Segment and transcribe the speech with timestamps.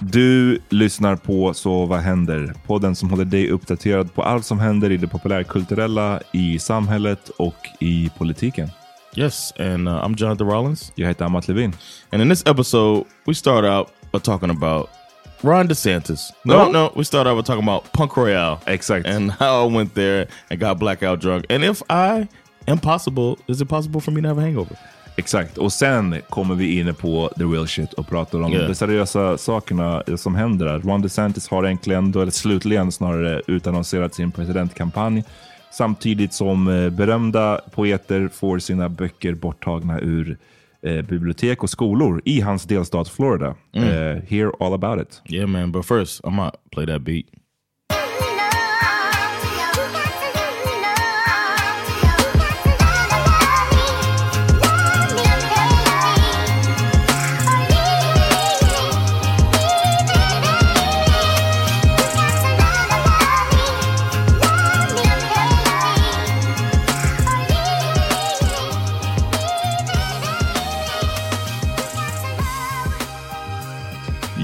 [0.00, 2.54] Du lyssnar på Så vad händer?
[2.66, 7.54] Podden som håller dig uppdaterad på allt som händer i det populärkulturella, i samhället och
[7.80, 8.70] i politiken.
[9.16, 10.92] Yes, and uh, I'm Jonathan Rollins.
[10.94, 11.72] Jag heter Amat Levin.
[12.12, 14.88] And in this episode we start out by talking about
[15.40, 16.32] Ron DeSantis.
[16.44, 16.92] No, no, no.
[16.96, 18.58] We start out by talking about Punk Royale.
[18.66, 19.12] Exactly.
[19.12, 21.44] And how I went there and got blackout drunk.
[21.50, 22.28] And if I
[22.66, 24.76] am possible, is it possible for me to have a hangover?
[25.18, 28.68] Exakt, och sen kommer vi in på the real shit och pratar om yeah.
[28.68, 30.78] de seriösa sakerna som händer där.
[30.78, 35.24] Ron DeSantis har äntligen, eller slutligen snarare, utannonserat sin presidentkampanj.
[35.70, 40.38] Samtidigt som eh, berömda poeter får sina böcker borttagna ur
[40.82, 43.54] eh, bibliotek och skolor i hans delstat Florida.
[43.72, 43.88] Mm.
[43.88, 45.22] Uh, hear all about it.
[45.24, 47.26] Yeah man, but first I'm gonna play that beat.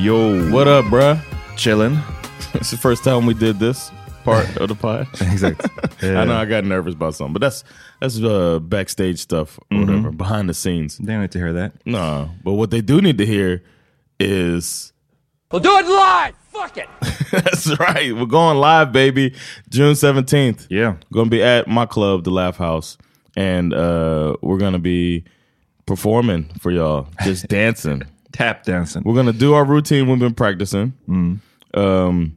[0.04, 1.18] Yo, what up, bruh?
[1.56, 1.98] Chilling.
[2.52, 3.90] it's the first time we did this
[4.22, 5.08] part of the pod.
[5.22, 5.70] exactly.
[6.02, 6.20] Yeah.
[6.20, 7.64] I know I got nervous about something, but that's
[8.02, 9.86] that's uh, backstage stuff or mm -hmm.
[9.86, 10.98] whatever, behind the scenes.
[10.98, 11.72] They don't need to hear that.
[11.86, 13.62] No, but what they do need to hear
[14.20, 14.92] is.
[15.50, 16.34] We'll do it live.
[16.52, 16.88] Fuck it.
[17.30, 18.12] that's right.
[18.14, 19.34] We're going live, baby.
[19.70, 20.66] June seventeenth.
[20.68, 22.98] Yeah, going to be at my club, the Laugh House,
[23.36, 25.24] and uh, we're going to be
[25.86, 28.02] performing for y'all, just dancing
[28.34, 29.02] tap dancing.
[29.04, 31.38] We're gonna do our routine we've been practicing, mm.
[31.74, 32.36] um,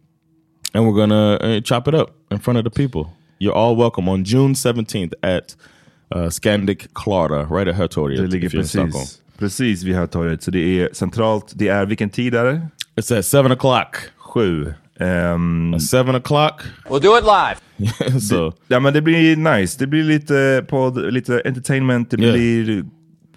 [0.73, 3.05] and we're gonna uh, chop it up in front of the people.
[3.39, 5.55] You're all welcome on June 17th at
[6.11, 8.17] uh, Scandic Clara, right at Hötorget.
[8.17, 8.49] Det ligger
[9.39, 11.53] precis, vid Hötorget, så det är centralt.
[11.55, 12.67] Det är, vilken tid är det?
[12.95, 13.95] It's at 7 o'clock.
[14.17, 14.73] Sju.
[15.00, 16.61] Ehm, Seven o'clock.
[16.89, 17.57] We'll do it live.
[18.29, 19.79] so ja men det blir nice.
[19.79, 22.11] Det blir lite podd, lite entertainment.
[22.11, 22.33] Det Yeah.
[22.33, 22.85] blir...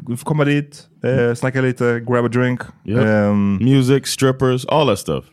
[0.09, 2.63] Du får komma dit, eh, snacka lite, grab a drink.
[2.85, 2.99] Yep.
[3.07, 5.25] Ehm, music, strippers, all that stuff.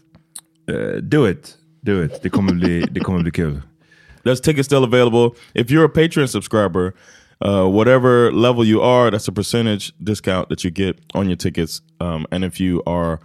[0.68, 1.56] eh, do it.
[1.84, 2.20] Do it.
[2.24, 3.62] Det kommer bli, det kommer bli kul.
[4.24, 5.36] There's tickets still available.
[5.56, 6.94] If you're a Patreon subscriber,
[7.42, 11.82] uh, whatever level you are, that's a percentage discount that you get on your tickets.
[12.02, 13.20] Um, and if you are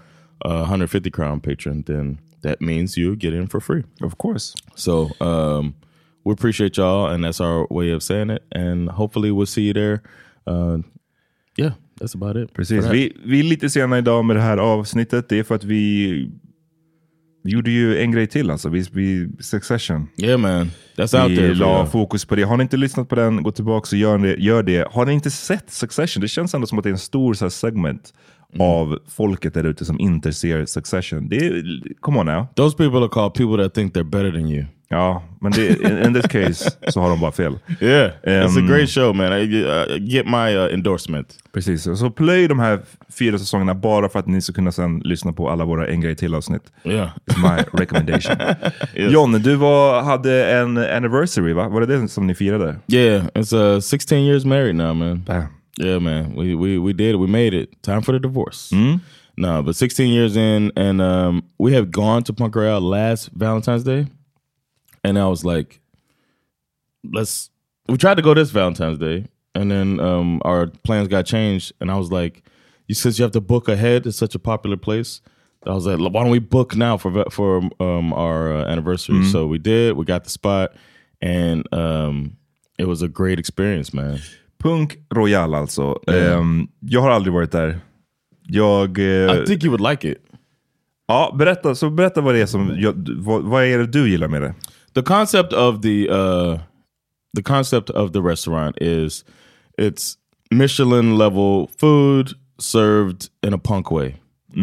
[0.44, 3.82] a 150 crown patron, then that means you get in for free.
[4.00, 4.54] Of course.
[4.76, 5.74] So um,
[6.24, 8.44] we appreciate y'all, and that's our way of saying it.
[8.52, 10.02] And hopefully we'll see you there.
[10.46, 10.78] Uh,
[11.56, 12.54] yeah, that's about it.
[12.54, 12.84] Precis.
[12.84, 15.28] Vi, vi är lite sena idag med det här avsnittet.
[15.28, 16.12] Det är för att vi,
[17.44, 18.68] vi gjorde ju en grej till alltså.
[18.68, 20.08] Vi, vi, Succession.
[20.16, 20.70] Yeah, man.
[20.96, 21.48] That's out Vi there.
[21.48, 22.42] for la fokus på det.
[22.42, 24.34] Har ni inte lyssnat på den, gå tillbaka och gör det.
[24.34, 24.88] Gör det.
[24.90, 26.20] Har ni inte sett Succession?
[26.20, 28.12] Det känns ändå som att det är en stor så här, segment
[28.54, 28.66] Mm.
[28.66, 31.28] av folket där ute som inte ser Succession.
[31.28, 32.46] Det är, come on now.
[32.56, 34.64] Those people are called people that think they're better than you.
[34.88, 37.58] Ja, men det, in, in this case så har de bara fel.
[37.80, 39.32] Yeah, it's a Um, great show, man.
[39.32, 41.34] I, uh, get my uh, endorsement.
[41.52, 42.80] Precis, så plöj de här
[43.18, 46.16] fyra säsongerna bara för att ni ska kunna sen lyssna på alla våra En grej
[46.16, 46.62] till avsnitt.
[46.84, 47.10] Yeah.
[47.26, 48.36] It's my recommendation.
[48.94, 49.12] Yes.
[49.12, 51.68] John, du var, hade en anniversary va?
[51.68, 52.76] Var det det som ni firade?
[52.88, 55.22] Yeah, it's uh 16 years married now, man.
[55.26, 55.44] Bam.
[55.78, 56.34] Yeah, man.
[56.34, 57.14] We we we did.
[57.14, 57.18] it.
[57.18, 57.82] We made it.
[57.82, 58.70] Time for the divorce.
[59.38, 63.82] No, but 16 years in, and um, we have gone to Punk Royale last Valentine's
[63.82, 64.06] Day,
[65.02, 65.80] and I was like,
[67.10, 67.48] let's.
[67.88, 71.90] We tried to go this Valentine's Day, and then um, our plans got changed, and
[71.90, 72.42] I was like,
[72.86, 74.06] you says you have to book ahead.
[74.06, 75.20] It's such a popular place.
[75.66, 79.24] I was like, why don't we book now for for um, our uh, anniversary?
[79.30, 79.96] So we did.
[79.96, 80.74] We got the spot,
[81.22, 82.36] and um,
[82.78, 84.20] it was a great experience, man.
[84.62, 85.98] Punk Royal alltså.
[86.06, 87.80] Ehm, jag har aldrig varit där.
[88.46, 88.98] Jag...
[88.98, 90.18] eh, I think you would like it.
[91.08, 92.74] ja, berätta, så berätta vad det är som...
[92.78, 94.54] Jag, vad, vad är det du gillar med det?
[94.94, 96.58] the concept of the uh
[97.34, 99.24] the concept of the restaurant is
[99.78, 100.18] it's
[100.50, 104.20] Michelin level food served in a punk way.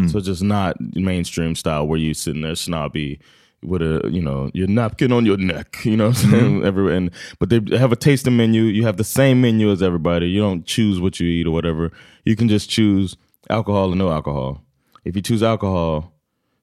[0.08, 3.20] So just not mainstream style where you sitting there snobby
[3.62, 6.66] with a you know your napkin on your neck, you know what I'm saying?
[6.66, 8.64] Every, and but they have a tasting menu.
[8.64, 10.30] You have the same menu as everybody.
[10.30, 11.92] You don't choose what you eat or whatever.
[12.26, 13.18] You can just choose
[13.50, 14.62] alcohol or no alcohol.
[15.06, 16.14] If you choose alcohol,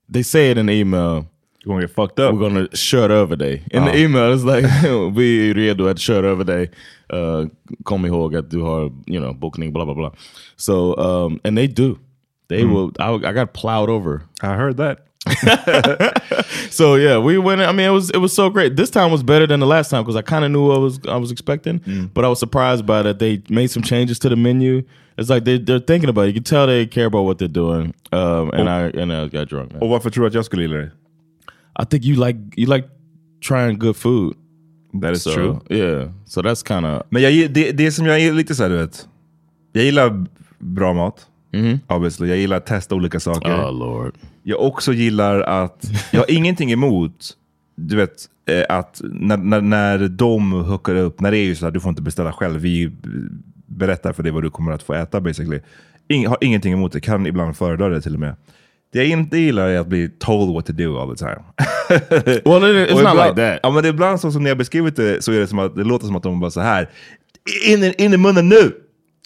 [0.09, 1.27] they say it in the email
[1.65, 2.33] You're gonna get fucked up.
[2.33, 3.63] we're gonna shut över dig.
[3.71, 4.65] In the email it's like
[5.15, 6.71] vi är redo att köra över dig.
[7.13, 7.47] Uh,
[7.85, 10.13] kom ihåg att du hard you know, booking blah blah blah.
[10.57, 11.99] So um, and they do.
[12.49, 14.23] They will I, I got plowed over.
[14.43, 14.99] I heard that.
[16.71, 18.77] So yeah, we went I mean it was it was so great.
[18.77, 20.79] This time was better than the last time because I kind of knew what I
[20.79, 21.81] was I was expecting,
[22.15, 24.83] but I was surprised by that they made some changes to the menu.
[25.19, 26.29] It's like they they're thinking about it.
[26.29, 27.95] You can tell they care about what they're doing.
[28.13, 29.73] Um, and I and I got drunk.
[29.73, 29.83] Man.
[29.83, 30.91] Och varför tror du att jag skulle gilla det?
[31.83, 32.89] I think you like you like
[33.41, 34.35] trying good food.
[35.03, 35.61] That is So, true.
[35.71, 36.09] Yeah.
[36.25, 39.09] So that's kind of Men jag, det, det som jag är lite såhär, du vet.
[39.73, 40.27] Jag gillar
[40.59, 41.27] bra mat.
[41.87, 42.29] Obviously.
[42.29, 43.55] Jag gillar att testa olika saker.
[43.55, 44.15] oh lord.
[44.43, 47.31] Jag också gillar att, jag har ingenting emot,
[47.77, 51.67] du vet, eh, att när, när, när de hookar upp, när det är ju så
[51.67, 52.93] att du får inte beställa själv, vi
[53.67, 55.61] berättar för dig vad du kommer att få äta basically.
[56.09, 58.37] Ing, har ingenting emot det, kan ibland föredra det till och med.
[58.93, 61.43] Det jag inte gillar är att bli told what to do all the time.
[62.45, 63.61] Well, it, it's not ibland, like that.
[63.63, 65.85] Ja, men ibland så som ni har beskrivit det så är det som att det
[65.85, 66.91] låter som att de bara så här
[67.67, 68.73] in, in i munnen nu!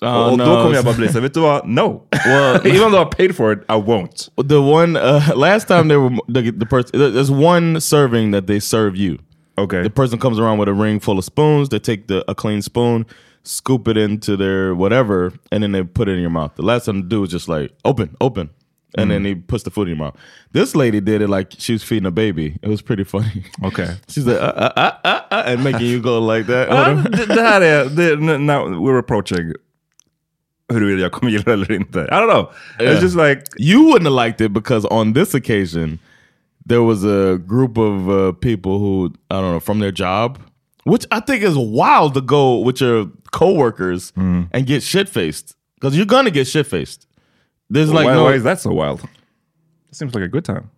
[0.02, 0.44] Oh, och no.
[0.44, 1.68] då kommer jag bara bli så här, vet du vad?
[1.68, 2.02] No!
[2.26, 4.28] Well- Even though I paid for it, I won't.
[4.48, 6.90] The one uh, last time they were the, the person.
[7.14, 9.18] There's one serving that they serve you.
[9.58, 9.82] Okay.
[9.82, 11.68] The person comes around with a ring full of spoons.
[11.68, 13.04] They take the a clean spoon,
[13.42, 16.52] scoop it into their whatever, and then they put it in your mouth.
[16.56, 18.48] The last time the dude was just like open, open,
[18.96, 20.16] and then he puts the food in your mouth.
[20.52, 22.56] This lady did it like she was feeding a baby.
[22.62, 23.44] It was pretty funny.
[23.64, 23.96] Okay.
[24.08, 26.68] She's like uh, uh, uh, uh, uh, and making you go like that.
[27.12, 29.52] Det, det här är, det, now we're approaching
[30.70, 32.00] huruvida jag kommer gilla det eller inte.
[32.00, 32.50] I don't know.
[32.80, 32.92] Yeah.
[32.92, 35.98] It's just like, You wouldn't have liked it because on this occasion,
[36.66, 40.38] there was a group of uh, people who I don't know from their job,
[40.84, 45.96] which I think is wild to go with your coworkers and get shit faced because
[45.96, 47.06] you're gonna get shit faced.
[47.70, 49.00] There's like why, no why is that so wild?
[49.90, 50.70] It seems like a good time.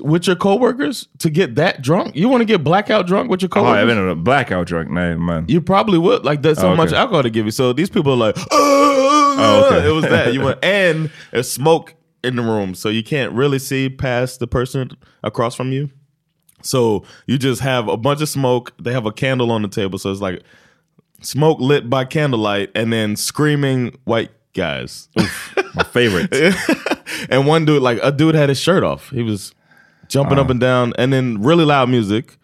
[0.00, 2.16] With your coworkers to get that drunk.
[2.16, 3.78] You want to get blackout drunk with your oh, coworkers?
[3.78, 4.90] jag vet inte, blackout drunk?
[4.90, 5.44] Nej, man.
[5.48, 6.24] You probably would.
[6.24, 7.50] Like there's so Oh, much alcohol to give you.
[7.50, 9.88] So these people are like, uh, uh, uh, oh, okay.
[9.88, 10.32] it was that.
[10.32, 14.46] You went and there's smoke in the room, so you can't really see past the
[14.46, 14.90] person
[15.22, 15.90] across from you.
[16.62, 18.72] So you just have a bunch of smoke.
[18.82, 20.42] They have a candle on the table, so it's like
[21.20, 25.08] smoke lit by candlelight, and then screaming white guys.
[25.74, 26.34] My favorite.
[27.30, 29.10] and one dude, like a dude, had his shirt off.
[29.10, 29.54] He was
[30.08, 32.36] jumping up and down, and then really loud music.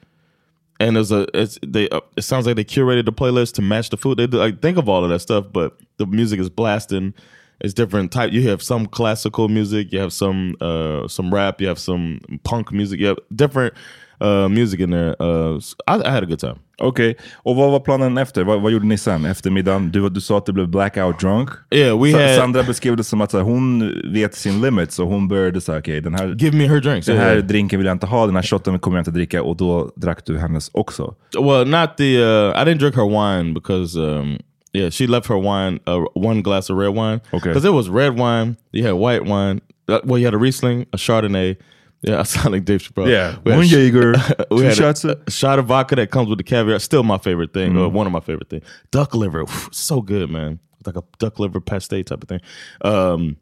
[0.80, 3.90] And there's a it's they uh, it sounds like they curated the playlist to match
[3.90, 4.18] the food.
[4.18, 7.14] They do, like think of all of that stuff, but the music is blasting.
[7.60, 8.32] It's different type.
[8.32, 12.72] You have some classical music, you have some uh some rap, you have some punk
[12.72, 13.74] music, you have different
[14.20, 15.14] uh music in there.
[15.20, 16.58] Uh, I, I had a good time.
[16.78, 18.44] Okej, och vad var planen efter?
[18.44, 19.24] Vad, vad gjorde ni sen?
[19.24, 19.90] Eftermiddagen?
[19.90, 21.48] Du, du sa att du blev blackout drunk.
[21.70, 24.92] Yeah, we Sa- had Sandra beskrev det som att så här, hon vet sin limit,
[24.92, 27.06] så hon började säga okej, den här, give me her drinks.
[27.06, 29.56] den här drinken vill jag inte ha, den här shotten kommer jag inte dricka och
[29.56, 31.14] då drack du hennes också.
[31.40, 32.18] Well, not the.
[32.18, 34.38] Uh, I didn't drink her wine because, um,
[34.72, 37.20] yeah, she left her wine, uh, one glass of red wine.
[37.32, 37.50] Okay.
[37.52, 39.60] Because it was red wine, you had white wine.
[39.88, 41.56] Uh, well, you had a Riesling, a Chardonnay.
[42.06, 43.10] Yeah, I sound like Dave Chappelle.
[43.10, 44.12] Yeah, we one Jaeger,
[44.50, 46.78] two shots a, of- a shot of vodka that comes with the caviar.
[46.78, 47.80] Still my favorite thing, Mm.
[47.80, 48.64] or one of my favorite things.
[48.90, 50.58] Duck liver, oof, so good, man.
[50.84, 52.40] Like a duck liver pasty type of thing.
[52.82, 53.36] Um,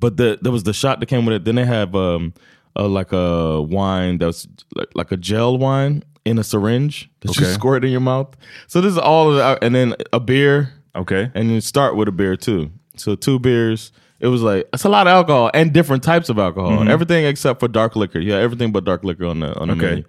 [0.00, 1.44] but the there was the shot that came with it.
[1.44, 2.34] Then they have um
[2.76, 7.44] uh, like a wine that's like, like a gel wine in a syringe that you
[7.46, 8.36] squirt in your mouth.
[8.66, 12.08] So this is all of that, and then a beer, Okay, and you start with
[12.08, 12.70] a beer too.
[12.96, 13.92] So two beers.
[14.20, 16.88] It was like it's a lot of alcohol and different types of alcohol.
[16.88, 18.18] Everything except for dark liquor.
[18.18, 19.86] Yeah, everything but dark liquor on the on the Okay.
[19.86, 20.04] menu.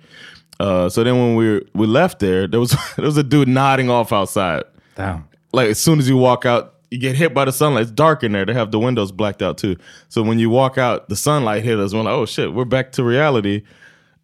[0.60, 3.90] Uh, so then when we we left there, there was there was a dude nodding
[3.90, 4.64] off outside
[4.96, 5.28] Damn.
[5.54, 7.84] like as soon as you walk out, you get hit by the sunlight.
[7.84, 8.46] It's dark in there.
[8.46, 9.78] They have the windows blacked out too.
[10.10, 11.94] So when you walk out, the sunlight hit us.
[11.94, 13.62] We're like, oh shit, we're back to reality.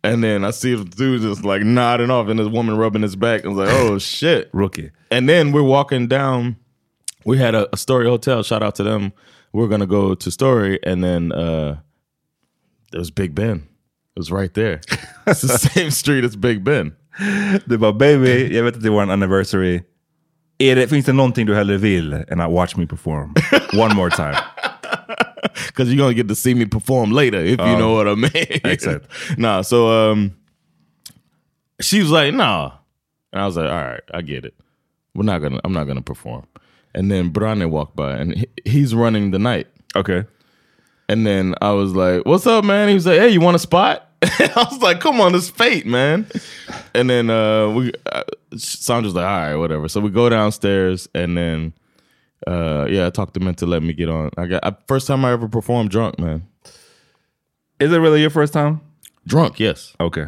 [0.04, 3.16] And then I see the dude just like nodding off, and this woman rubbing his
[3.16, 3.46] back.
[3.46, 4.50] I was like, oh shit.
[4.52, 4.92] Rookie.
[5.12, 6.58] And then we're walking down.
[7.24, 8.44] We had a, a Story Hotel.
[8.44, 9.14] Shout out to them.
[9.56, 11.78] We're gonna go to Story, and then uh
[12.92, 13.58] there was Big Ben.
[14.16, 14.82] It was right there.
[15.28, 16.96] It's the same street as Big Ben.
[17.68, 19.84] Du bara baby, jag vet att det är vår anniversary.
[20.58, 23.34] Är det, finns det någonting du hellre vill än att watch me perform?
[23.74, 24.36] One more time.
[25.68, 28.62] because you're gonna get to see me perform later if you know what I mean.
[28.64, 29.06] Exakt.
[29.38, 30.36] nah, so um,
[31.80, 32.72] she was like, "Nah,"
[33.32, 34.54] and I was like, "All right, I get it.
[35.14, 35.60] We're not gonna.
[35.64, 36.46] I'm not gonna perform."
[36.96, 39.68] And then Brane walked by, and he, he's running the night.
[39.96, 40.24] Okay.
[41.10, 43.60] And then I was like, "What's up, man?" He was like, "Hey, you want a
[43.60, 46.26] spot?" I was like, "Come on, it's fate, man."
[46.96, 48.24] And then uh, we, uh,
[48.58, 51.74] Sandra's like, "All right, whatever." So we go downstairs, and then
[52.48, 54.32] uh, yeah, I talked to him into letting me get on.
[54.38, 56.48] I got I, first time I ever performed drunk, man.
[57.80, 58.82] Is it really your first time?
[59.28, 59.94] Drunk, yes.
[60.00, 60.28] Okay.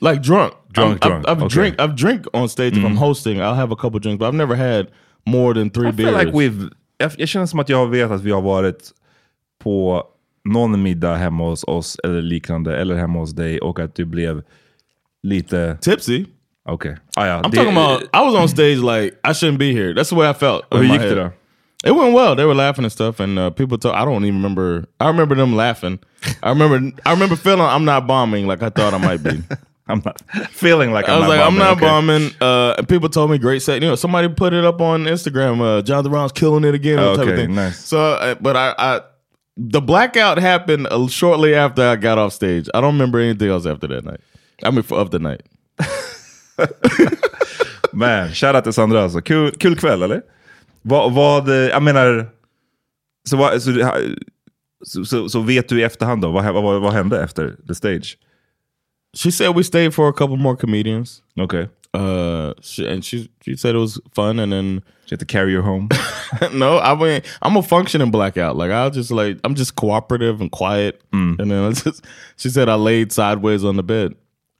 [0.00, 1.28] Like drunk, Drunk, I'm- drunk.
[1.28, 1.54] I've, I've Okay.
[1.54, 3.40] drink, I've drink on stage if I'm hosting.
[3.40, 4.90] I'll have a couple drinks, but I've never had
[5.26, 6.24] more than three I feel beers.
[6.24, 8.90] like we've, jag, jag känner som att jag vet att vi har varit
[9.62, 10.04] på
[10.44, 14.42] någon middag hemma hos oss eller liknande, eller hemma hos dig och att du blev
[15.22, 15.78] lite...
[15.80, 16.24] Tipsy.
[16.64, 16.96] Okej.
[17.16, 18.02] Ah, ja, I'm det- talking about.
[18.02, 19.92] I was on stage like I shouldn't be here.
[19.94, 20.62] That's the way I felt.
[20.70, 21.30] Hur gick det då?
[21.84, 22.36] It went well.
[22.36, 23.94] They were laughing and stuff, and uh, people talk.
[23.94, 24.84] I don't even remember.
[25.00, 25.98] I remember them laughing.
[26.42, 26.76] I remember.
[27.06, 29.30] I remember feeling I'm not bombing like I thought I might be.
[29.90, 30.20] I'm not
[30.50, 31.86] feeling like I I'm was not like, I'm not okay.
[31.86, 32.30] bombing.
[32.40, 33.82] Uh, and people told me great set.
[33.82, 35.60] You know, somebody put it up on Instagram.
[35.60, 36.98] Uh, Jonathan Brown's killing it again.
[36.98, 37.54] of Okay, thing.
[37.54, 37.84] nice.
[37.84, 39.00] So, uh, but I, I,
[39.56, 42.68] the blackout happened uh, shortly after I got off stage.
[42.74, 44.20] I don't remember anything else after that night.
[44.62, 45.42] I mean, for, of the night.
[47.92, 49.20] Man, shoutout till Sandra alltså.
[49.20, 50.22] Kul, kul kväll eller?
[50.82, 52.30] Vad, vad eh, jag menar,
[53.28, 57.56] så, vad, så, så, så vet du i efterhand då, vad, vad, vad hände efter
[57.68, 58.18] the stage?
[59.14, 61.22] She said we stayed for a couple more comedians.
[61.38, 61.68] Okay.
[61.92, 64.38] Uh, she, and she she said it was fun.
[64.38, 65.88] And then she had to carry her home?
[66.52, 68.56] no, I mean I'm a functioning blackout.
[68.56, 71.02] Like I'll just like I'm just cooperative and quiet.
[71.40, 72.04] And then I just
[72.36, 74.14] she said I laid sideways on the bed,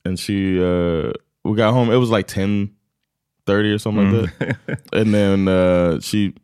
[0.05, 1.13] and she uh
[1.45, 1.91] we got home.
[1.91, 2.73] It was like ten
[3.47, 4.81] thirty or something like that.
[4.93, 6.35] and then uh she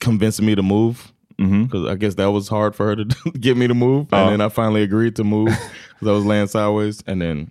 [0.00, 1.12] convinced me to move
[1.64, 3.04] because I guess that was hard for her to
[3.38, 4.08] get me to move.
[4.12, 5.56] And then I finally agreed to move
[6.02, 7.02] I was laying sideways.
[7.06, 7.50] And then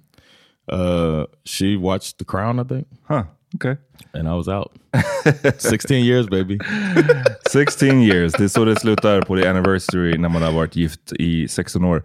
[0.72, 3.24] uh she watched The Crown, I think, Huh,
[3.56, 3.78] okej.
[4.14, 4.72] and I was out.
[5.58, 6.60] Sixteen years, baby.
[7.52, 11.14] 16 years, det är så det slutar på the anniversary när man har varit gift
[11.14, 12.04] i 16 år.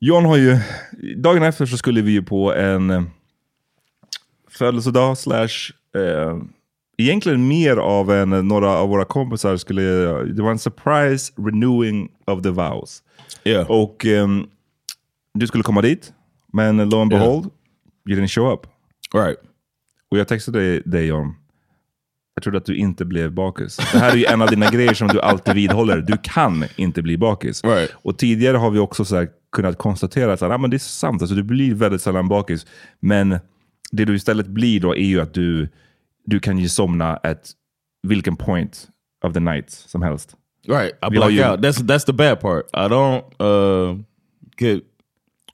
[0.00, 0.58] John har ju,
[1.16, 3.02] dagen efter så skulle vi ju på en eh,
[4.50, 6.36] födelsedag slash, eh,
[6.98, 9.82] egentligen mer av en, några av våra kompisar skulle,
[10.24, 13.02] det var en surprise renewing of the vows.
[13.44, 13.70] Yeah.
[13.70, 14.46] Och ehm,
[15.38, 16.12] du skulle komma dit,
[16.52, 17.24] men lo and Yeah.
[17.24, 17.50] behold,
[18.08, 18.66] you didn't show up.
[19.14, 19.38] Right.
[20.10, 21.34] Och jag textade dig, John.
[22.34, 23.76] Jag trodde att du inte blev bakis.
[23.76, 26.00] Det här är ju en av dina grejer som du alltid vidhåller.
[26.00, 27.64] Du kan inte bli bakis.
[27.64, 27.90] Right.
[27.94, 31.34] Och tidigare har vi också så kunnat konstatera att ah, men det är sant, alltså,
[31.36, 32.66] du blir väldigt sällan bakis.
[33.00, 33.38] Men
[33.92, 35.68] det du istället blir då är ju att du,
[36.24, 37.50] du kan ju somna at
[38.02, 38.88] vilken point
[39.24, 40.36] of the night som helst.
[40.68, 40.92] Right.
[41.06, 41.60] I black you- out.
[41.60, 42.64] That's that's the bad part.
[42.72, 43.98] I don't uh
[44.58, 44.82] get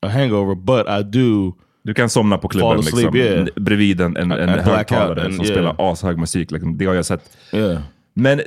[0.02, 1.54] a hangover, but I do
[1.86, 3.46] Du kan somna på klubben asleep, liksom, yeah.
[3.56, 5.54] bredvid en, en, en högtalare and- som yeah.
[5.54, 6.50] spelar ashög musik.
[6.50, 6.78] Liksom.
[6.78, 7.36] Det har jag sett.
[7.52, 7.82] Yeah.
[8.14, 8.40] Men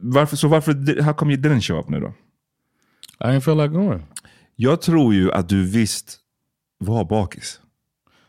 [0.00, 2.12] varför, så varför, how come you didn't show up nu då?
[3.20, 4.02] I didn't feel like going.
[4.56, 6.18] Jag tror ju att du visst
[6.78, 7.60] var bakis.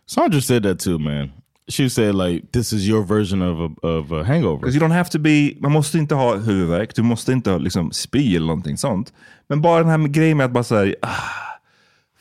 [0.06, 1.32] Sandra said that too, man.
[1.72, 4.58] She said like this is your version of a, of a hangover.
[4.58, 7.58] Because you don't have to be, man måste inte ha huvudvärk, du måste inte ha
[7.58, 9.14] liksom, spy eller någonting sånt.
[9.48, 11.43] Men bara den här grejen med att bara säga, ah,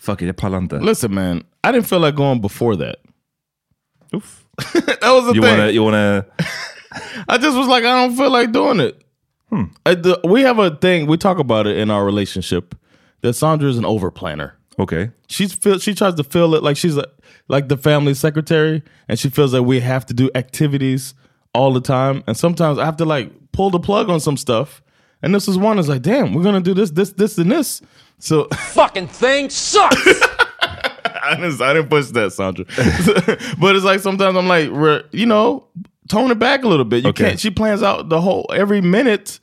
[0.02, 0.78] fuck it, jag pallar inte.
[0.80, 2.96] Listen, man, I didn't feel like going before that.
[4.12, 5.58] that was the You thing.
[5.58, 6.26] wanna, you wanna,
[7.28, 8.98] I just was like, I don't feel like doing it.
[9.84, 12.74] Uh, the- we have a thing we talk about it in our relationship
[13.20, 14.54] that Sandra is an over planner.
[14.78, 15.10] Okay.
[15.28, 17.04] She's feel she tries to feel it like she's a,
[17.48, 21.14] like the family secretary, and she feels like we have to do activities
[21.54, 22.22] all the time.
[22.26, 24.82] And sometimes I have to like pull the plug on some stuff.
[25.22, 27.80] And this is one is like, damn, we're gonna do this, this, this, and this.
[28.18, 29.96] So Fucking thing sucks!
[31.24, 32.64] I didn't, I didn't push that, Sandra.
[33.60, 34.70] but it's like sometimes I'm like,
[35.12, 35.66] you know,
[36.08, 37.04] tone it back a little bit.
[37.04, 37.28] You Okay.
[37.28, 37.40] can't.
[37.40, 39.38] She plans out the whole every minute,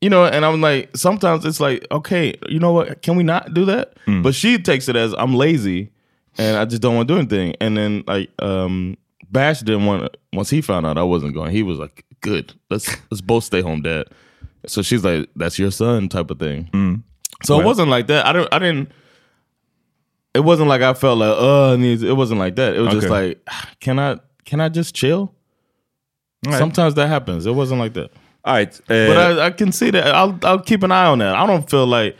[0.00, 0.24] you know.
[0.24, 3.02] And I'm like, sometimes it's like, okay, you know what?
[3.02, 3.94] Can we not do that?
[4.06, 5.90] But she takes it as I'm lazy
[6.38, 7.56] and I just don't want to do anything.
[7.60, 8.96] And then like, um,
[9.32, 10.16] Bash didn't want.
[10.32, 12.52] Once he found out I wasn't going, he was like, good.
[12.70, 14.06] Let's let's both stay home, Dad.
[14.66, 17.02] So she's like, that's your son, type of thing.
[17.44, 18.26] So it wasn't like that.
[18.26, 18.48] I don't.
[18.52, 18.90] I didn't
[20.34, 22.74] it wasn't like I felt like uh it needs- it wasn't like that.
[22.76, 23.40] It was just like
[23.80, 25.34] can I can I just chill?
[26.58, 27.46] Sometimes that happens.
[27.46, 28.10] It wasn't like that.
[28.44, 28.80] All right.
[28.90, 30.14] eh, But I, I can see that.
[30.14, 31.34] I'll I'll keep an eye on that.
[31.34, 32.16] I don't feel like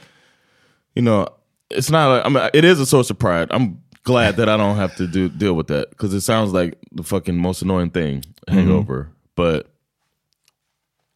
[0.94, 1.28] you know
[1.70, 3.48] it's not like I mean it is a source of pride.
[3.50, 6.78] I'm glad that I don't have to do deal with that because it sounds like
[6.92, 9.10] the fucking most annoying thing hangover.
[9.34, 9.68] But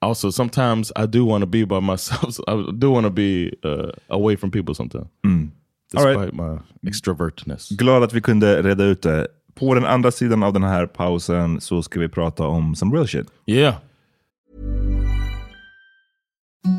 [0.01, 2.39] also sometimes I do want to be by myself.
[2.49, 5.09] I do want to be uh, away from people sometimes.
[5.25, 6.35] All Despite right.
[6.35, 7.69] my extrovertness.
[7.71, 9.27] glad att vi kunde reda ut det.
[9.55, 13.07] På den andra sidan av den här pausen så ska vi prata om some real
[13.07, 13.27] shit.
[13.47, 13.75] Yeah.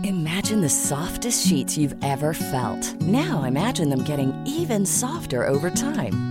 [0.03, 3.01] Imagine the softest sheets you've ever felt.
[3.01, 6.30] Now imagine them getting even softer over time.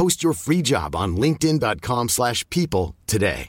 [0.00, 3.48] Post your free job on linkedin.com/people slash people today.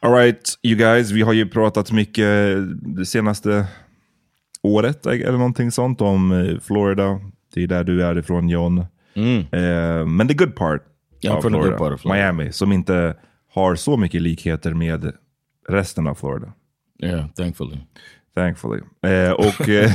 [0.00, 1.10] Alright, you guys.
[1.10, 2.26] Vi har ju pratat mycket
[2.96, 3.66] det senaste
[4.62, 7.20] året eller någonting sånt om eh, Florida.
[7.54, 8.78] Det är där du är ifrån John.
[8.78, 10.82] Eh, men the good part
[11.20, 12.32] Yeah, I'm av the good Florida, part of Florida.
[12.32, 13.14] Miami, som inte
[13.54, 15.12] har så mycket likheter med
[15.68, 16.52] resten av Florida.
[17.02, 17.78] Yeah, thankfully.
[18.34, 18.80] Thankfully.
[19.06, 19.90] Eh, och, eh,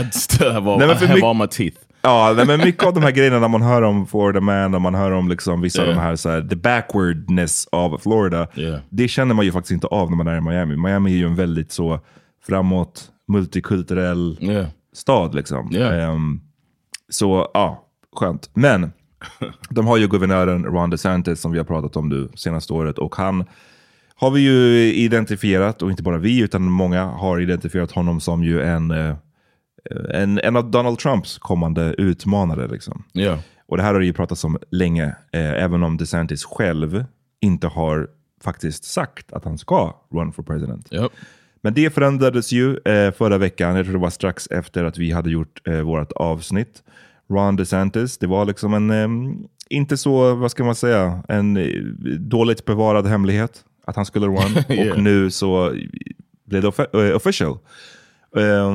[0.00, 1.76] I still have all, Nej, I have all my teeth.
[2.02, 4.82] Ja, nej, men mycket av de här grejerna när man hör om Florida Man och
[4.82, 5.98] man hör om liksom vissa av Yeah.
[5.98, 8.46] de här, så här, the backwardness av Florida.
[8.54, 8.80] Yeah.
[8.88, 10.76] Det känner man ju faktiskt inte av när man är i Miami.
[10.76, 12.00] Miami är ju en väldigt så
[12.46, 14.66] framåt, multikulturell Yeah.
[14.92, 15.74] stad liksom.
[15.76, 16.40] Ehm,
[17.08, 17.84] så ja,
[18.16, 18.50] skönt.
[18.54, 18.92] Men
[19.70, 23.16] de har ju guvernören Ron DeSantis som vi har pratat om nu senaste året och
[23.16, 23.44] han
[24.20, 28.62] har vi ju identifierat, och inte bara vi utan många har identifierat honom som ju
[28.62, 29.16] en, eh,
[30.10, 32.68] en, en av Donald Trumps kommande utmanare.
[32.68, 33.04] Liksom.
[33.14, 33.38] Yeah.
[33.66, 37.04] Och det här har det ju pratats om länge, eh, även om DeSantis själv
[37.40, 38.08] inte har
[38.44, 40.92] faktiskt sagt att han ska run for president.
[40.92, 41.12] Yep.
[41.62, 43.76] Men det förändrades ju eh, förra veckan.
[43.76, 46.82] Jag tror det var strax efter att vi hade gjort eh, vårt avsnitt.
[47.30, 49.36] Ron DeSantis, det var liksom en, eh,
[49.70, 51.82] inte så, vad ska man säga, en eh,
[52.18, 54.64] dåligt bevarad hemlighet att han skulle run.
[54.68, 54.92] Yeah.
[54.92, 55.76] Och nu så
[56.44, 57.58] blev det eh, official.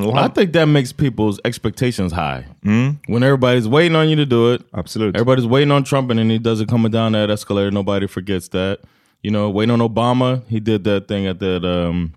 [0.05, 2.43] Och I think that makes people's expectations high.
[2.65, 2.97] Mm.
[3.07, 4.61] When everybody's waiting on you to do it.
[4.73, 5.19] Absolutely.
[5.21, 7.71] Everybody's waiting on Trump and then he doesn't come down that escalator.
[7.71, 8.79] Nobody forgets that.
[9.21, 10.41] You know, waiting on Obama.
[10.49, 12.13] He did that thing at that, um,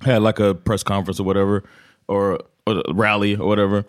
[0.00, 1.62] had like a press conference or whatever,
[2.08, 3.84] or, or a rally or whatever.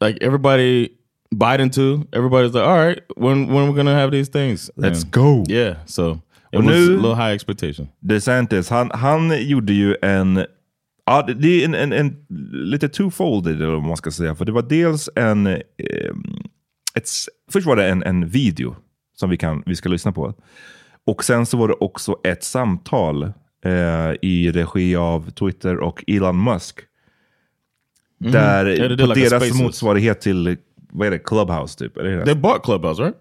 [0.00, 0.90] Like everybody,
[1.34, 4.70] Biden too, everybody's like, all right, when, when are we going to have these things?
[4.76, 5.44] Let's And- go.
[5.48, 6.20] Yeah, so it
[6.56, 7.88] Och nu- high expectation.
[8.00, 10.44] DeSantis, han, han gjorde ju en,
[11.06, 12.16] ja, det- är en, en, en
[12.52, 14.34] lite twofold i det om man ska säga.
[14.34, 15.56] För det var dels en, eh,
[16.94, 17.08] ett,
[17.50, 18.76] först var det en, en video
[19.16, 20.34] som vi, kan, vi ska lyssna på.
[21.06, 23.22] Och sen så var det också ett samtal
[23.64, 26.80] eh, i regi av Twitter och Elon Musk.
[28.20, 28.32] Mhm.
[28.32, 30.56] Där är på like deras motsvarighet till,
[30.90, 31.94] vad är det, Clubhouse typ?
[31.94, 33.16] Det They bought Clubhouse, right?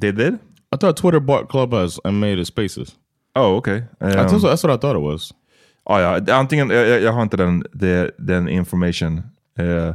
[0.00, 0.38] They did?
[0.74, 2.96] I thought Twitter bought Clubhouse and made it Spaces.
[3.34, 3.62] Oh.
[3.66, 5.34] I Um, thought so, that's what I thought it was.
[5.84, 6.34] Ja, ja.
[6.34, 9.22] Antingen, jag, jag- har inte den, det- den information.
[9.58, 9.94] Eh,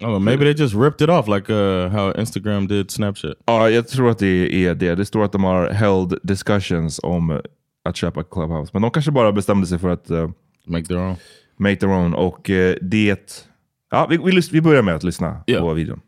[0.00, 3.34] Oh, maybe they just ripped it off like uh, how Instagram did Snapchat.
[3.46, 4.94] ja, jag tror att det är det.
[4.94, 7.38] Det står att de har held discussions om eh,
[7.84, 8.70] att köpa Clubhouse.
[8.72, 10.30] Men de kanske bara bestämde sig för att eh,
[10.66, 11.16] make their own.
[11.56, 12.14] Make their own.
[12.14, 13.46] Och eh, det...
[13.90, 16.00] Ja, vi, vi, vi börjar med att lyssna på videon.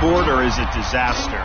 [0.00, 1.42] Border is a disaster.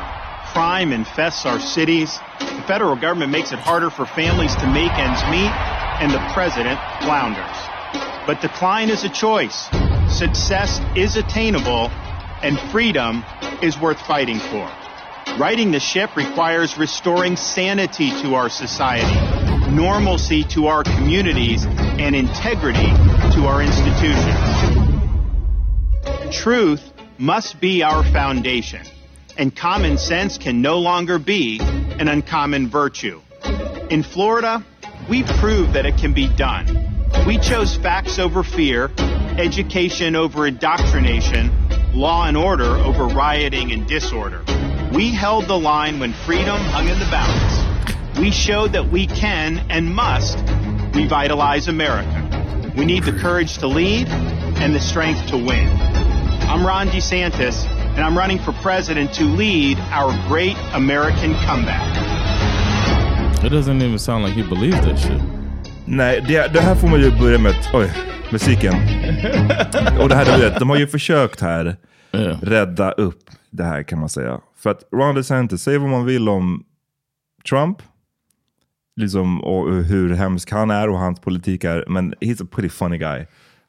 [0.53, 2.19] Crime infests our cities.
[2.39, 5.51] The federal government makes it harder for families to make ends meet,
[6.01, 7.57] and the president flounders.
[8.25, 9.69] But decline is a choice.
[10.09, 11.89] Success is attainable,
[12.41, 13.23] and freedom
[13.61, 14.71] is worth fighting for.
[15.37, 22.89] Righting the ship requires restoring sanity to our society, normalcy to our communities, and integrity
[23.35, 24.35] to our institutions.
[26.35, 26.88] Truth
[27.19, 28.79] must be our foundation,
[29.37, 33.19] and common sense can no longer be an uncommon virtue.
[33.89, 34.65] In Florida,
[35.09, 36.65] we proved that it can be done.
[37.27, 38.89] We chose facts over fear,
[39.37, 41.51] education over indoctrination,
[41.93, 44.41] law and order over rioting and disorder.
[44.93, 48.17] We held the line when freedom hung in the balance.
[48.17, 50.37] We showed that we can and must
[50.95, 52.71] revitalize America.
[52.77, 55.67] We need the courage to lead and the strength to win.
[56.49, 61.97] I'm Ron DeSantis, and I'm running for president to lead our great American comeback.
[63.43, 65.21] It doesn't even sound like he believes that shit.
[65.85, 67.91] Nej, det, det här får man ju börja med att, oj,
[68.31, 68.73] musiken.
[70.01, 71.77] Och det här, du vet, de har ju försökt här
[72.41, 74.39] rädda upp det här kan man säga.
[74.57, 76.63] För att Ron DeSantis, säg vad man vill om
[77.49, 77.77] Trump,
[78.95, 82.97] liksom, och hur hemsk han är och hans politik är, men he's a pretty funny
[82.97, 83.25] guy.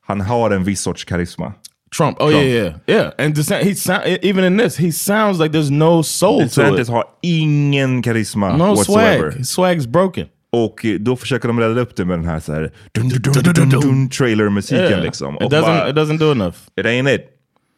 [0.06, 1.52] Han har en viss sorts karisma.
[1.96, 2.16] Trump.
[2.20, 3.10] Oh yeah, yeah, yeah.
[3.18, 6.88] And DeSantis, he sound even in this, he sounds like there's no soul to DeSantis
[6.88, 9.30] har ingen karisma No whatsoever.
[9.42, 9.76] swag.
[9.76, 10.26] Swag's broken.
[10.52, 14.08] Och då försöker de rädda upp det med den här, så här dun, dun, dun,
[14.08, 14.84] trailermusiken.
[14.84, 15.02] Yeah.
[15.02, 15.34] Liksom.
[15.34, 16.56] It doesn't- bara, it doesn't do enough.
[16.76, 17.20] It ain't it.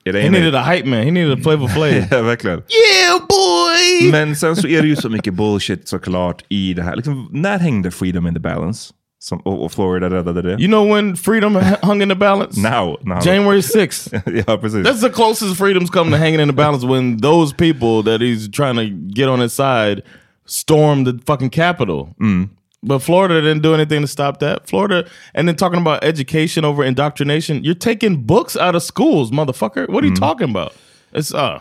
[0.04, 0.54] It ain't He needed it.
[0.54, 0.98] a hype man.
[1.04, 1.88] He needed a Flavor Flav.
[2.10, 2.58] ja, verkligen.
[2.58, 4.10] Yeah boy!
[4.10, 6.96] Men sen så är det ju så mycket bullshit såklart i det här.
[6.96, 8.92] Liksom, när hängde Freedom in the Balance?
[9.22, 10.50] Som, och, och Florida räddade det?
[10.62, 12.60] You know when freedom hung in the balance?
[12.60, 12.98] Now.
[13.02, 13.20] now.
[13.26, 14.22] January 6th.
[14.46, 14.86] ja, precis.
[14.86, 18.48] That's the closest freedoms come to hanging in the balance when those people that he's
[18.48, 20.02] trying to get on his side
[20.46, 22.08] stormed the fucking capital.
[22.20, 22.48] Mm.
[22.82, 24.68] But Florida didn't do anything to stop that.
[24.68, 25.04] Florida,
[25.34, 27.62] and then talking about education over indoctrination.
[27.64, 29.88] You're taking books out of schools, motherfucker.
[29.88, 30.18] What are you Mm.
[30.28, 30.72] talking about?
[31.14, 31.60] It's uh,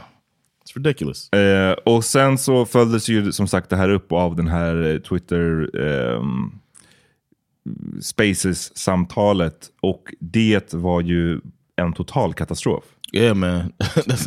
[0.65, 1.29] it's ridiculous.
[1.33, 4.97] Eh, och sen så följdes ju som sagt det här upp av den här eh,
[4.99, 6.51] Twitter ehm,
[8.01, 9.69] Spaces-samtalet.
[9.81, 11.39] Och det var ju
[11.75, 12.83] en total katastrof.
[13.13, 13.73] Yeah man.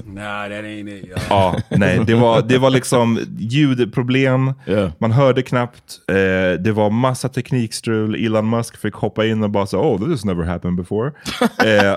[0.05, 1.23] Nah, that ain't it, y'all.
[1.31, 4.53] Ja, nej, det var, det var liksom ljudproblem.
[4.99, 6.01] Man hörde knappt.
[6.09, 8.27] Eh, det var massa teknikstrul.
[8.27, 11.13] Elon Musk fick hoppa in och bara säga oh, this has never happened before.
[11.65, 11.97] Eh,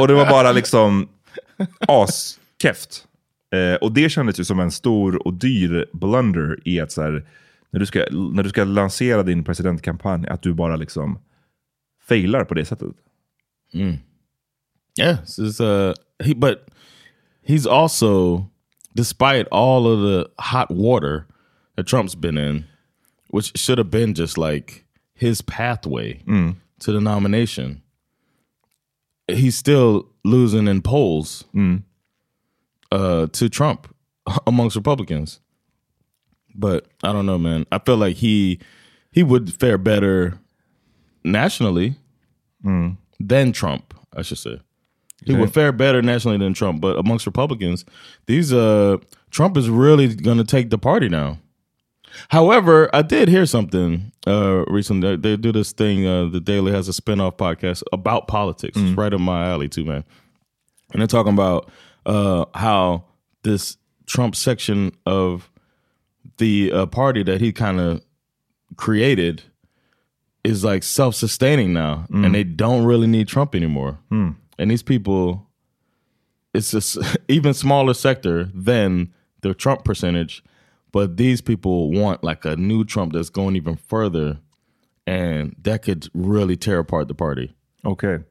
[0.00, 1.08] och det var bara liksom
[1.88, 3.04] askeft.
[3.54, 7.24] Eh, och det kändes ju som en stor och dyr blunder i att så här,
[7.76, 11.18] när, du ska, när du ska lansera din presidentkampanj, att du bara liksom
[12.08, 12.92] failar på det sättet.
[13.74, 13.96] Mm.
[14.98, 16.68] Yeah, it's uh, he but
[17.46, 18.44] he's also,
[18.94, 21.26] despite all of the hot water
[21.76, 22.64] that Trump's been in,
[23.28, 24.84] which should have been just like
[25.14, 26.54] his pathway Mm.
[26.80, 27.82] to the nomination,
[29.28, 31.44] he's still losing in polls
[32.92, 33.86] uh, to Trump
[34.46, 35.40] amongst Republicans.
[36.58, 37.66] But I don't know, man.
[37.70, 38.58] I feel like he
[39.12, 40.38] he would fare better
[41.24, 41.96] nationally
[43.20, 44.60] than Trump, I should say.
[45.24, 45.40] He Okay.
[45.40, 47.84] would fare better nationally than Trump, but amongst Republicans,
[48.26, 48.96] these uh
[49.30, 51.38] Trump is really going to take the party now.
[52.28, 55.16] However, I did hear something uh recently.
[55.16, 56.06] They, they do this thing.
[56.06, 58.76] Uh, the Daily has a spin-off podcast about politics.
[58.78, 60.04] It's right in my alley too, man.
[60.92, 61.70] And they're talking about
[62.04, 63.04] uh how
[63.42, 65.50] this Trump section of
[66.38, 68.00] the uh, party that he kind of
[68.76, 69.42] created
[70.44, 73.98] is like self-sustaining now, and they don't really need Trump anymore.
[74.58, 75.46] And these people,
[76.54, 80.42] it's just even smaller sector than the Trump percentage,
[80.92, 84.38] but these people want like a new Trump that's going even further,
[85.06, 87.52] and that could really tear apart the party.
[87.84, 88.24] Okej.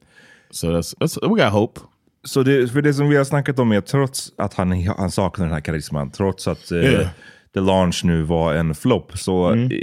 [0.51, 1.79] So that's, that's we got hope.
[2.23, 5.11] Så det, för det som vi har snackat om är att trots att han, han
[5.11, 7.09] saknar den här karisman, trots att eh, Yeah.
[7.55, 9.63] The Launch nu var en flopp, så Mm.
[9.71, 9.77] eh,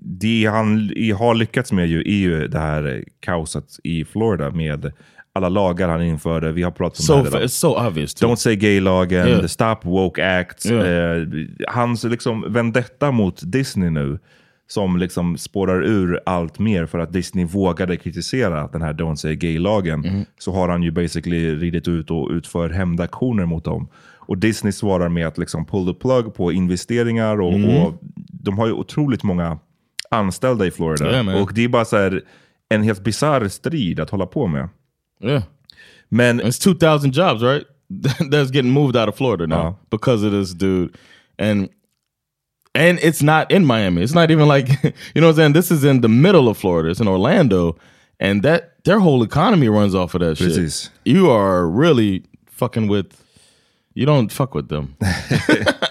[0.00, 4.92] det han har lyckats med ju, är ju det här kaoset i Florida med
[5.32, 6.52] alla lagar han införde.
[6.52, 8.14] Vi har pratat om So det här it's so obvious.
[8.14, 8.28] Too.
[8.28, 9.40] Don't say gay-lagen, Yeah.
[9.40, 10.66] the Stop Woke Act.
[10.66, 11.16] Yeah.
[11.22, 11.26] Eh,
[11.68, 14.18] hans liksom vendetta mot Disney nu,
[14.68, 19.34] som liksom spårar ur allt mer för att Disney vågade kritisera den här Don't say
[19.36, 20.24] gay-lagen, Mm-hmm.
[20.38, 23.88] så har han ju basically ridit ut och utför hämndaktioner mot dem.
[24.26, 27.82] Och Disney svarar med att liksom pull the plug på investeringar och, Mm.
[27.82, 27.94] och
[28.42, 29.58] de har ju otroligt många
[30.10, 31.10] anställda i Florida.
[31.10, 32.22] Yeah, och det är bara så här,
[32.68, 34.68] en helt bisarr strid att hålla på med.
[35.20, 35.42] Yeah.
[36.08, 37.64] Men it's 2000 jobs, right?
[38.30, 40.90] That's getting moved out of Florida now because of this dude.
[41.38, 41.68] And
[42.74, 44.02] and it's not in Miami.
[44.02, 44.68] It's not even like
[45.14, 45.52] you know what I'm saying?
[45.54, 46.90] This is in the middle of Florida.
[46.90, 47.76] It's in Orlando.
[48.20, 50.82] And that their whole economy runs off of that Precis.
[50.82, 50.90] shit.
[51.14, 53.06] You are really fucking with
[53.96, 54.84] you don't fuck with them.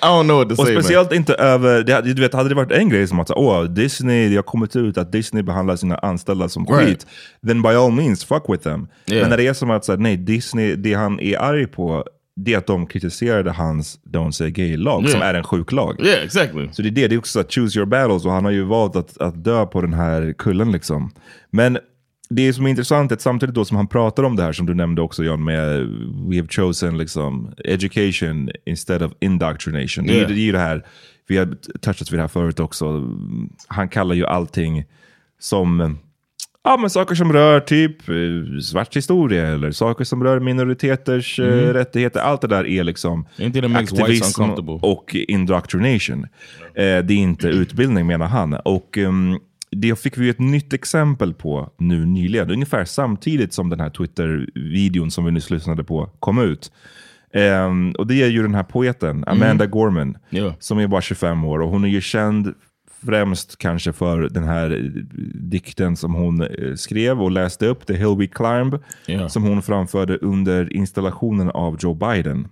[0.01, 0.73] I don't know what to Och say.
[0.73, 0.83] man.
[0.83, 4.29] speciellt inte över, det, du vet, hade det varit en grej som att åh, Disney,
[4.29, 6.87] det har kommit ut att Disney behandlar sina anställda som Right.
[6.87, 7.07] skit,
[7.47, 8.87] then by all means fuck with them.
[9.07, 9.21] Yeah.
[9.21, 12.03] Men när det är som att så nej, Disney, det han är arg på,
[12.35, 15.11] det är att de kritiserade hans Don't say gay-lag, Yeah.
[15.11, 16.01] som är en sjuk lag.
[16.01, 16.69] Yeah, exactly.
[16.71, 18.63] Så det är det, det är också att choose your battles, och han har ju
[18.63, 21.11] valt att, att dö på den här kullen liksom.
[21.51, 21.77] Men
[22.29, 24.65] det som är intressant är att samtidigt då som han pratar om det här, som
[24.65, 25.88] du nämnde också John, med
[26.29, 30.05] we have chosen liksom education instead of indoctrination.
[30.07, 30.27] Det, är, Yeah.
[30.29, 30.85] det är ju det här,
[31.27, 33.03] vi har touchat vid det här förut också,
[33.67, 34.83] han kallar ju allting
[35.39, 35.97] som
[36.67, 41.45] Ja, men saker som rör typ eh, svart historia eller saker som rör minoriteters eh,
[41.59, 41.73] Mm.
[41.73, 42.19] rättigheter.
[42.19, 43.25] Allt det där är liksom
[43.75, 44.43] aktivism
[44.81, 46.23] och indoctrination.
[46.75, 48.53] Eh, det är inte utbildning menar han.
[48.53, 49.39] Och ehm,
[49.81, 52.51] det fick vi ett nytt exempel på nu nyligen.
[52.51, 56.71] Ungefär samtidigt som den här Twitter-videon som vi nyss lyssnade på kom ut.
[57.33, 60.53] Ehm, och det är ju den här poeten, Amanda Gorman, Yeah.
[60.59, 61.59] som är bara 25 år.
[61.59, 62.53] Och hon är ju känd
[63.05, 64.91] främst kanske för den här
[65.49, 68.75] dikten som hon eh, skrev och läste upp, The Hill We Climb,
[69.07, 69.27] Yeah.
[69.27, 72.47] som hon framförde under installationen av Joe Biden.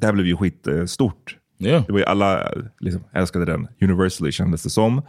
[0.00, 0.88] Det här blev ju skitstort.
[0.90, 1.36] Stort.
[1.60, 1.86] Yeah.
[1.86, 5.02] Det var alla liksom, älskade den, universally kändes det som.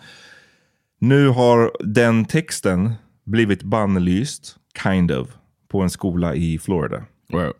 [0.99, 2.93] Nu har den texten
[3.25, 5.27] blivit bannlyst, kind of,
[5.67, 7.03] på en skola i Florida.
[7.33, 7.55] Right.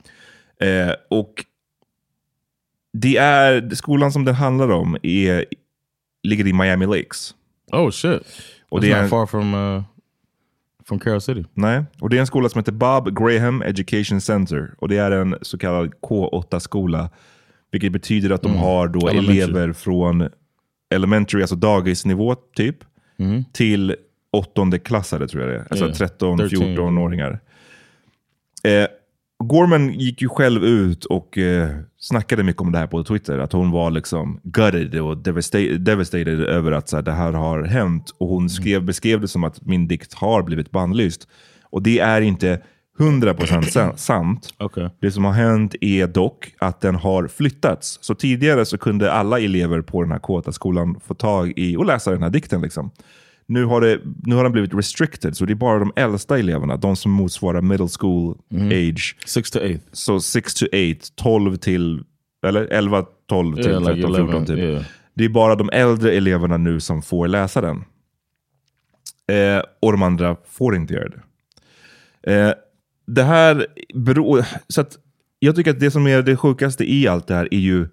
[0.61, 1.45] Eh, och
[2.93, 5.45] det är, skolan som det handlar om är,
[6.23, 7.35] ligger i Miami Lakes.
[7.71, 8.21] Oh shit.
[8.69, 9.83] Och That's det är not far from uh,
[10.87, 11.45] from Carol City.
[11.53, 14.73] Nej, och det är en skola som heter Bob Graham Education Center.
[14.77, 17.09] Och det är en så kallad K8-skola.
[17.71, 18.61] Vilket betyder att de Mm.
[18.61, 20.29] har då elever från
[20.89, 22.77] elementary, alltså dagisnivå typ,
[23.19, 23.43] Mm.
[23.51, 23.95] till
[24.31, 25.67] åttonde klassare tror jag det är.
[25.69, 26.09] Alltså Yeah.
[26.09, 27.39] 13-14-åringar.
[28.63, 28.87] Eh,
[29.43, 33.37] Gorman gick ju själv ut och eh, snackade mycket om det här på Twitter.
[33.37, 37.63] Att hon var liksom gutted och devastated, devastated över att så här, det här har
[37.63, 38.15] hänt.
[38.17, 41.27] Och hon skrev, beskrev det som att min dikt har blivit bannlyst.
[41.63, 42.61] Och det är inte
[42.99, 44.53] 100% sa- sant.
[44.59, 44.89] Okay.
[44.99, 47.97] Det som har hänt är dock att den har flyttats.
[48.01, 52.11] Så tidigare så kunde alla elever på den här Kåta-skolan få tag i och läsa
[52.11, 52.61] den här dikten.
[52.61, 52.91] Liksom.
[53.45, 56.77] Nu, har det, nu har den blivit restricted, så det är bara de äldsta eleverna,
[56.77, 58.37] de som motsvarar middle school
[58.71, 59.15] age.
[59.25, 59.67] 6 to 8.
[59.91, 60.75] Så 6 to 8,
[61.15, 62.03] 12 till,
[62.47, 64.57] eller 11, 12 till Yeah, like 13, 14 11, typ.
[64.57, 64.83] yeah.
[65.13, 67.83] Det är bara de äldre eleverna nu som får läsa den.
[69.31, 71.21] Eh, och de andra får inte göra det.
[72.33, 72.53] Eh,
[73.15, 74.45] det här beror...
[74.67, 74.97] Så att
[75.39, 77.87] jag tycker att det som är det sjukaste i allt det här är ju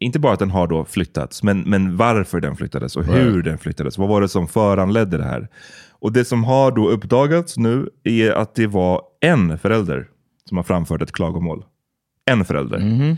[0.00, 3.44] inte bara att den har då flyttats, men, men varför den flyttades och hur Right.
[3.44, 3.98] den flyttades.
[3.98, 5.48] Vad var det som föranledde det här?
[5.90, 10.08] Och det som har då uppdagats nu är att det var en förälder
[10.48, 11.64] som har framfört ett klagomål.
[12.24, 13.16] En förälder.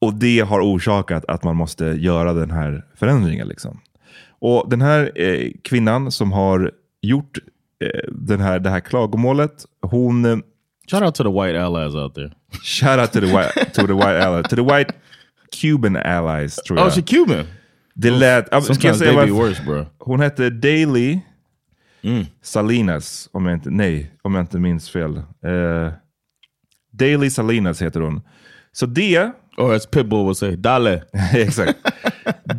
[0.00, 3.48] Och det har orsakat att man måste göra den här förändringen.
[3.48, 3.80] Liksom.
[4.28, 6.70] Och den här eh, kvinnan som har
[7.02, 7.38] gjort
[7.84, 10.24] eh, den här, det här klagomålet, hon...
[10.24, 10.38] eh,
[10.90, 12.30] Shout out to the white allies out there.
[12.62, 14.92] Shout out to the white, to the white allies, to the white
[15.60, 16.86] Cuban allies tror jag.
[16.86, 17.44] Oh, she Cuban?
[17.94, 18.48] Det lät...
[18.50, 19.86] ja, ska jag Sometimes they be worse, bro.
[19.98, 21.20] Hon hette Daily
[22.02, 22.24] Mm.
[22.42, 25.16] Salinas, om jag inte, nej, om jag inte minns fel.
[25.16, 25.92] Eh,
[26.92, 28.20] Daily Salinas heter hon.
[28.72, 29.30] Så det...
[29.58, 31.02] Or as Pitbull would say, Dale.
[31.34, 31.78] Exakt.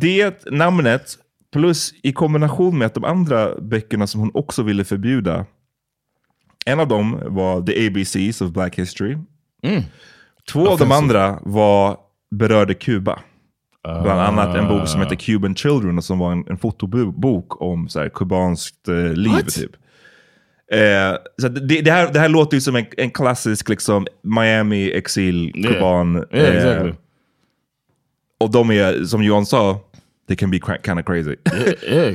[0.00, 1.18] Det namnet,
[1.52, 5.46] plus i kombination med att de andra böckerna som hon också ville förbjuda.
[6.66, 9.16] En av dem var The ABCs of Black History.
[9.62, 9.82] Mm.
[10.52, 10.94] Två av de Offensive.
[10.94, 11.96] andra var
[12.30, 13.18] berörde Kuba.
[13.84, 15.04] Bland annat en bok som Ah.
[15.04, 19.32] heter Cuban Children och som var en, en fotobok om så här, kubanskt eh, liv.
[19.32, 19.48] What?
[19.54, 19.70] Typ.
[20.72, 24.90] Eh, så det, det, här, det här låter ju som en, en klassisk liksom, Miami
[24.92, 25.72] exil Yeah.
[25.74, 26.24] kuban.
[26.32, 26.92] Yeah, eh, exactly.
[28.40, 29.80] och de är, som Johan sa,
[30.28, 31.36] they can be kind of crazy.
[31.88, 32.14] yeah.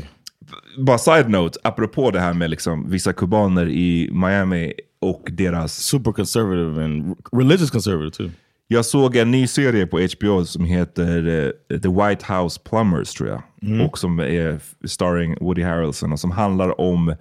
[0.78, 5.74] Bara side note, apropå det här med liksom, vissa kubaner i Miami och deras...
[5.74, 8.32] Super conservative and religious conservative too.
[8.68, 11.28] Jag såg en ny serie på HBO som heter
[11.70, 13.42] eh, The White House Plumbers tror jag.
[13.62, 13.82] Mm.
[13.82, 17.16] Och som är starring Woody Harrelson och som handlar om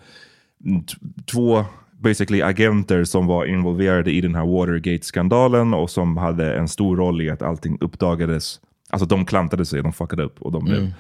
[1.33, 1.65] två
[2.01, 7.23] basically agenter som var involverade i den här Watergate-skandalen och som hade en stor roll
[7.23, 8.61] i att allting uppdagades.
[8.91, 10.91] Alltså de klantade sig, de fuckade upp och de Mm.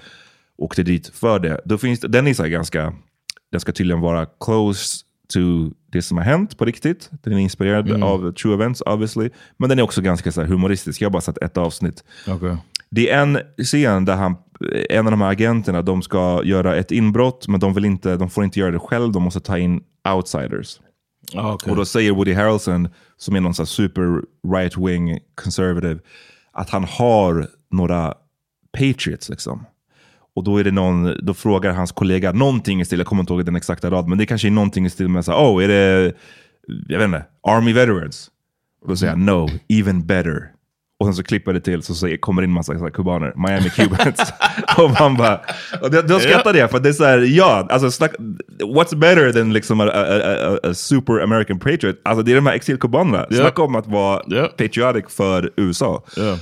[0.58, 1.60] Åkte dit för det.
[1.64, 2.92] Då finns det, den är så ganska,
[3.52, 5.38] den ska tydligen vara close to
[5.92, 7.10] det som har hänt på riktigt.
[7.22, 8.02] Den är inspirerad Mm.
[8.02, 9.30] av true events obviously.
[9.56, 11.00] Men den är också ganska så humoristisk.
[11.02, 12.04] Jag har bara sett ett avsnitt.
[12.28, 12.56] Okay.
[12.90, 14.36] Det är en scen där han,
[14.90, 18.30] en av de här agenterna, de ska göra ett inbrott, men de, vill inte, de
[18.30, 19.80] får inte göra det själv, de måste ta in
[20.14, 20.80] outsiders.
[21.34, 21.70] Ah, okay.
[21.70, 26.00] Och då säger Woody Harrelson, som är någon sån super right-wing conservative,
[26.52, 28.14] att han har några
[28.72, 29.28] patriots.
[29.28, 29.64] liksom.
[30.36, 33.32] Och då är det någon, då frågar hans kollega någonting i stil, jag kommer inte
[33.32, 35.68] ihåg den exakta raden, men det kanske är någonting i stil med så oh, är
[35.68, 36.12] det,
[36.88, 38.30] jag vet inte, Army veterans?
[38.82, 40.50] Och då säger han, no, even better.
[41.00, 44.32] Och sen så klipper det till så säger, kommer in massa så kubaner, Miami Cubans.
[44.78, 45.40] och man bara,
[45.82, 48.12] och då, då skrattar jag för det är så här, ja, alltså snack,
[48.60, 50.04] what's better than liksom a, a,
[50.52, 51.96] a, a super American patriot?
[52.04, 53.26] Alltså det är de här exilkubanerna.
[53.30, 53.36] Ja.
[53.36, 56.04] Snacka om att vara patriotic för USA.
[56.18, 56.38] Yeah.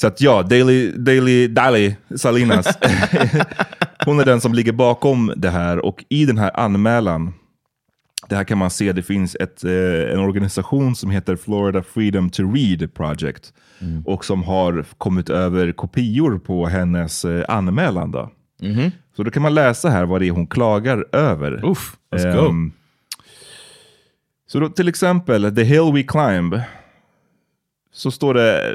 [0.00, 2.66] Så att ja, Daily, Daily, Daily Salinas,
[4.04, 5.84] hon är den som ligger bakom det här.
[5.84, 7.32] Och i den här anmälan,
[8.28, 12.30] det här kan man se, det finns ett, eh, en organisation som heter Florida Freedom
[12.30, 13.52] to Read Project.
[14.04, 18.10] Och som har kommit över kopior på hennes eh, anmälan.
[18.10, 18.30] Då.
[18.62, 18.90] Mhm.
[19.16, 21.64] Så då kan man läsa här vad det är hon klagar över.
[21.64, 22.48] Uff, let's go.
[22.48, 22.72] Ehm,
[24.46, 26.54] så då till exempel, The Hill We Climb.
[28.00, 28.74] Så står det,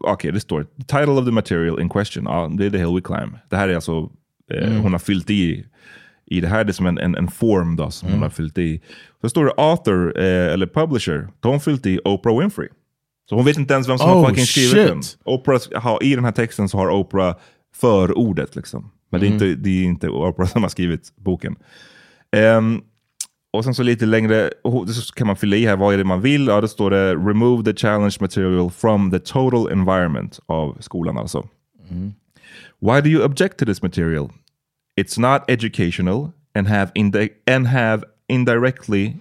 [0.00, 2.94] okej det står, the title of the material in question, ja det är The Hill
[2.94, 3.38] We Climb.
[3.50, 4.10] Det här är alltså,
[4.52, 4.80] eh, Mm.
[4.80, 5.64] hon har fyllt i,
[6.26, 8.22] i det här, det är som en, en, en form då som hon Mm.
[8.22, 8.80] har fyllt i.
[9.20, 12.68] Så står det author, eh, eller publisher, då har hon fyllt i Oprah Winfrey.
[13.28, 14.86] Så hon vet inte ens vem som Oh, har fucking skrivit shit.
[14.88, 15.00] den.
[15.34, 17.34] Oprah, har, I den här texten så har Oprah
[17.74, 18.90] förordet liksom.
[19.10, 19.42] Men det, är Mm.
[19.48, 21.56] inte, det är inte Oprah som har skrivit boken.
[22.36, 22.80] Ehm,
[23.56, 26.04] och sen så lite längre och så kan man fylla i här vad är det
[26.04, 26.46] man vill.
[26.46, 31.48] Ja, då står det remove the challenge material from the total environment av skolan alltså.
[32.80, 34.30] Why do you object to this material?
[35.00, 39.12] It's not educational and have, indi- and have indirectly...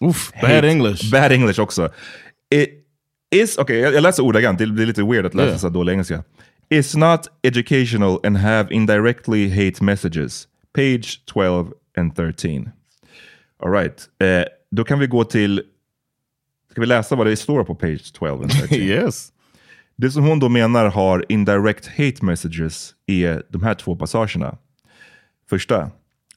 [0.00, 1.10] Oof, bad English.
[1.12, 1.88] Bad English också.
[2.54, 2.68] It
[3.30, 5.58] is, okay, jag, läser ordagrant, det blir lite weird att läsa Yeah.
[5.58, 6.24] så dålig engelska.
[6.70, 10.48] It's not educational and have indirectly hate messages.
[10.74, 12.70] Page 12 and 13.
[13.64, 14.08] All right.
[14.18, 15.62] Eh, då kan vi gå till...
[16.70, 18.78] Ska vi läsa vad det står på page 12 and 13?
[18.78, 19.32] yes.
[19.96, 24.58] Det som hon då menar har indirect hate messages är de här två passagerna.
[25.50, 25.90] Första.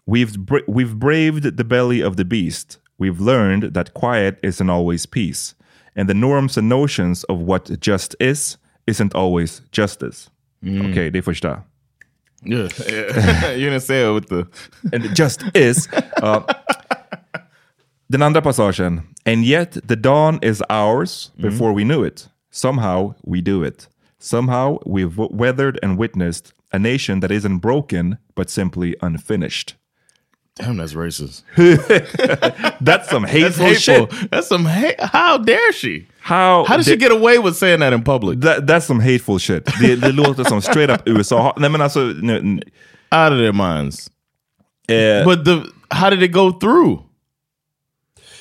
[0.06, 2.80] We've, bra- we've braved the belly of the beast.
[3.00, 5.56] We've learned that quiet isn't always peace.
[5.96, 10.30] And the norms and notions of what just is isn't always justice.
[10.64, 10.92] Mm.
[10.92, 11.62] Okej, det är första.
[12.46, 12.70] Yeah.
[13.58, 14.46] you didn't say it with the...
[14.96, 15.90] And just is.
[16.24, 16.42] Uh,
[18.10, 19.02] den andra passagen.
[19.26, 22.28] And yet the dawn is ours before we knew it.
[22.52, 23.88] Somehow we do it.
[24.20, 29.76] Somehow we've weathered and witnessed a nation that isn't broken but simply unfinished.
[30.56, 31.44] Damn, that's racist.
[32.82, 34.08] That's some hateful, That's hateful.
[34.18, 34.32] shit.
[34.32, 35.00] That's some hate.
[35.00, 36.08] How dare she?
[36.20, 38.40] How, How did she get away with saying that in public?
[38.42, 39.66] That, that's some hateful shit.
[39.80, 41.54] Det, det låter som straight up it USA.
[41.58, 42.00] Nej men alltså...
[42.00, 42.62] nu- n-
[43.12, 44.10] Out of their minds.
[44.90, 47.04] eh, But the how did it go through?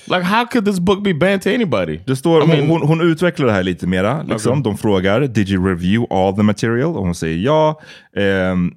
[0.09, 2.00] Like how could this book be banned to anybody?
[2.07, 4.22] Det står, I mean- hon, hon utvecklar det här lite mera.
[4.22, 4.52] Liksom.
[4.52, 4.62] Okej.
[4.62, 6.96] De frågar, did you review all the material?
[6.96, 7.80] Och hon säger ja.
[8.16, 8.72] Ehm,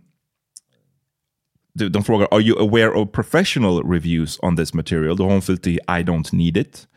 [1.90, 5.68] de, frågar “Are you aware of professional reviews on this material?” Då har hon fyllt
[5.68, 6.88] i “I don't need it”.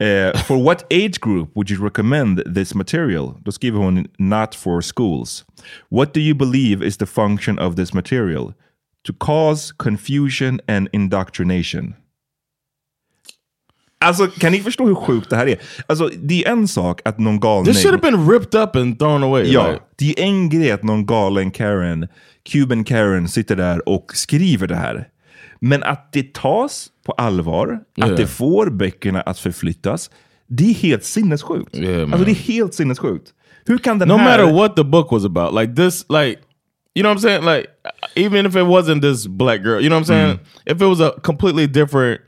[0.00, 3.34] Eh, for what age group would you recommend this material?
[3.44, 5.44] Då skriver hon “Not for schools”.
[5.90, 8.52] What do you believe is the function of this material?
[9.06, 11.94] To cause confusion and indoctrination.
[14.00, 15.58] Alltså, kan ni förstå hur sjukt det här är?
[15.86, 17.72] Alltså, det är en sak att någon galning...
[17.72, 19.52] This should have been ripped up and thrown away.
[19.52, 19.80] Ja, like.
[19.96, 22.08] det är en grej att någon galen Karen,
[22.52, 25.08] Cuban Karen, sitter där och skriver det här.
[25.60, 28.10] Men att det tas på allvar, Yeah.
[28.10, 30.10] att det får böckerna att förflyttas,
[30.48, 31.74] det är helt sinnessjukt.
[31.74, 33.32] alltså det är helt sinnessjukt.
[33.64, 34.38] Hur kan den no här...
[34.38, 36.40] matter what the book was about, like this, like
[36.94, 37.66] you know what I'm saying, like
[38.16, 40.74] even if it wasn't this black girl, you know what I'm saying, Mm.
[40.76, 42.20] if it was a completely different,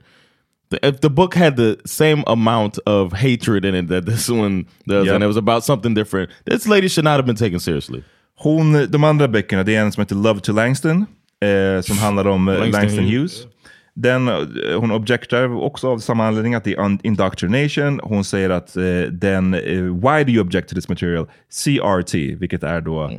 [0.83, 5.07] if the book had the same amount of hatred in it that this one does,
[5.07, 5.15] Yep.
[5.15, 8.03] and it was about something different, this lady should not have been taken seriously.
[8.37, 11.07] Hon, de andra böckerna, det är en som heter Love to Langston,
[11.43, 13.13] eh, som handlar om eh, Langston Langston, Hughes.
[13.43, 13.47] Hughes.
[13.95, 14.35] Den, eh,
[14.77, 18.01] hon objektar också av samma anledning, att det är indoctrination.
[18.03, 21.27] Hon säger att eh, den, eh, why do you object to this material?
[21.65, 23.11] CRT, vilket är då eh,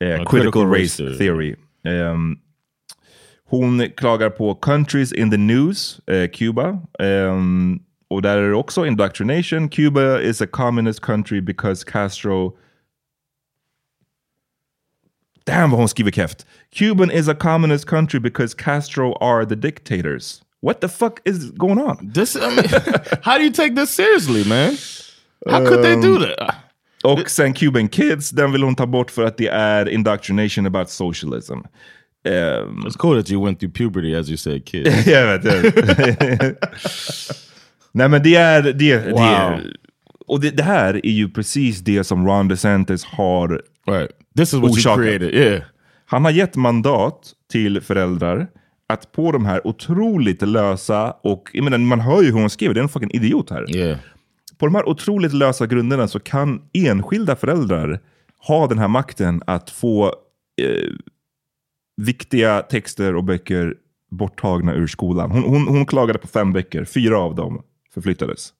[0.00, 1.54] critical, critical race, theory.
[1.84, 2.36] Ehm,
[3.50, 6.78] hon klagar på countries in the news, eh, Cuba.
[6.98, 9.68] Ehm, och där är det också indoctrination.
[9.68, 12.56] Cuba is a communist country because Castro
[15.46, 16.46] Damn vad hon skriver keft.
[16.78, 20.42] Cuban is a communist country because Castro are the dictators.
[20.62, 22.12] What the fuck is going on?
[22.14, 22.68] This, I mean,
[23.22, 24.76] how do you take this seriously, man?
[25.50, 26.54] How could they do that?
[27.04, 30.90] Och sen Cuban Kids, den vill hon ta bort för att det är indoctrination about
[30.90, 31.58] socialism.
[32.28, 34.86] Um, It's cool that you went through puberty as you said, kid.
[35.06, 36.58] jag vet, jag vet.
[37.92, 38.62] Nej men det är...
[38.62, 39.20] Det, det Wow.
[39.22, 39.76] är
[40.26, 44.10] och det, det här är ju precis det som Ron DeSantis har right.
[44.36, 45.04] This is what you orsakat.
[45.04, 45.62] created, yeah.
[46.06, 48.46] Han har gett mandat till föräldrar
[48.88, 52.74] att på de här otroligt lösa och jag menar, man hör ju hur hon skriver,
[52.74, 53.76] det är en fucking idiot här.
[53.76, 53.98] Yeah.
[54.58, 58.00] På de här otroligt lösa grunderna så kan enskilda föräldrar
[58.46, 60.04] ha den här makten att få
[60.62, 60.90] eh,
[62.00, 63.74] viktiga texter och böcker
[64.10, 65.30] borttagna ur skolan.
[65.30, 67.62] Hon, hon, hon klagade på fem böcker, fyra av dem
[67.94, 68.52] förflyttades.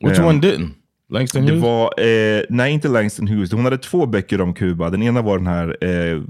[0.00, 0.70] Which Ehm, one didn't?
[1.08, 1.62] Langston det Hughes?
[1.62, 4.90] var, eh, nej inte Langston Hughes, hon hade två böcker om Kuba.
[4.90, 6.22] Den ena var den här eh,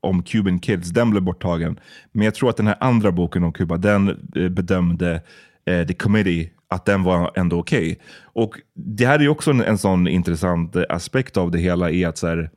[0.00, 1.80] om Cuban Kids, den blev borttagen.
[2.12, 5.22] Men jag tror att den här andra boken om Kuba, den eh, bedömde
[5.66, 7.98] eh, The Committee att den var ändå okej.
[8.22, 12.08] Och det här är ju också en, en sån intressant aspekt av det hela, är
[12.08, 12.50] att så här,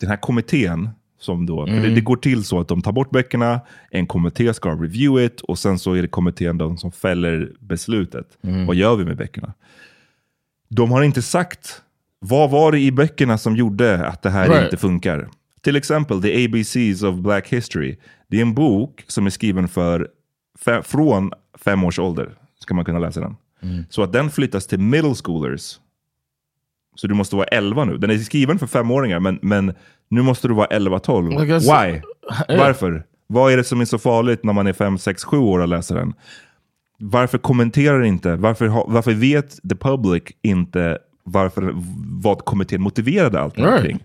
[0.00, 0.88] den här kommittén,
[1.24, 1.94] som då, för det, Mm.
[1.94, 3.60] det går till så att de tar bort böckerna,
[3.90, 8.38] en kommitté ska review it och sen så är det kommittén de som fäller beslutet.
[8.42, 8.66] Mm.
[8.66, 9.52] Vad gör vi med böckerna?
[10.68, 11.82] De har inte sagt
[12.18, 14.64] vad var det i böckerna som gjorde att det här Right.
[14.64, 15.28] inte funkar.
[15.60, 17.96] Till exempel The ABCs of Black History.
[18.28, 20.08] Det är en bok som är skriven för
[20.82, 21.30] från
[21.64, 22.30] fem års ålder.
[22.60, 23.36] Ska man kunna läsa den.
[23.62, 23.84] Mm.
[23.90, 25.80] Så att den flyttas till middle schoolers.
[26.94, 27.96] Så du måste vara 11 nu.
[27.98, 29.74] Den är skriven för femåringar men, men
[30.10, 31.32] nu måste du vara 11-12.
[31.32, 31.90] I guess- Why?
[31.92, 32.02] Yeah.
[32.66, 33.04] Varför?
[33.26, 35.68] Vad är det som är så farligt när man är 5, 6, 7 år och
[35.68, 36.12] läser den?
[36.98, 38.36] Varför kommenterar inte?
[38.36, 41.72] Varför, ha- varför vet the public inte varför,
[42.22, 43.82] vad kommittén motiverade allt Right.
[43.82, 43.98] kring?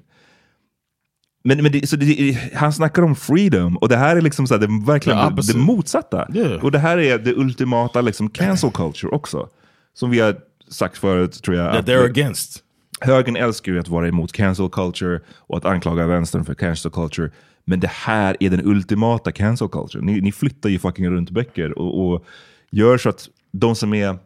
[1.43, 4.53] Men, men det, så det, han snackar om freedom och det här är liksom så
[4.53, 6.27] här, det, verkligen det, det motsatta.
[6.33, 6.63] Yeah.
[6.63, 9.47] Och det här är det ultimata liksom cancel culture också.
[9.93, 10.35] Som vi har
[10.69, 11.73] sagt förut tror jag.
[11.73, 12.63] That they're against.
[13.01, 17.31] Högern älskar ju att vara emot cancel culture och att anklaga vänstern för cancel culture.
[17.65, 20.05] Men det här är den ultimata cancel culture.
[20.05, 22.25] Ni, ni flyttar ju fucking runt böcker och, och
[22.71, 24.17] gör så att de som är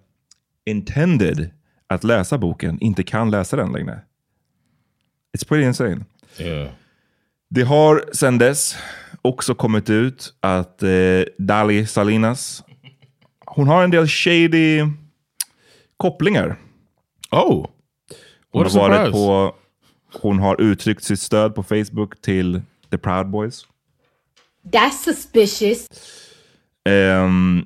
[0.66, 1.50] intended
[1.88, 4.02] att läsa boken inte kan läsa den längre.
[5.38, 6.06] It's pretty insane.
[6.40, 6.70] Yeah.
[7.50, 8.78] Det har sedan dess
[9.22, 10.90] också kommit ut att eh,
[11.38, 12.64] Dali Salinas,
[13.46, 14.86] hon har en del shady
[15.98, 16.60] kopplingar.
[17.32, 17.68] Oh!
[18.54, 19.12] Hon What har, varit surprise.
[19.12, 19.56] på,
[20.22, 23.66] hon har uttryckt sitt stöd på Facebook till The Proud Boys.
[24.72, 25.88] That's suspicious.
[26.90, 27.66] Ehm,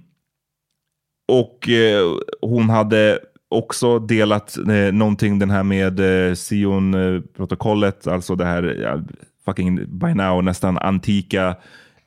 [1.27, 2.03] och eh,
[2.41, 3.19] hon hade
[3.49, 9.01] också delat eh, någonting den här med eh, Sion-protokollet, alltså det här ja,
[9.45, 11.47] fucking by now nästan antika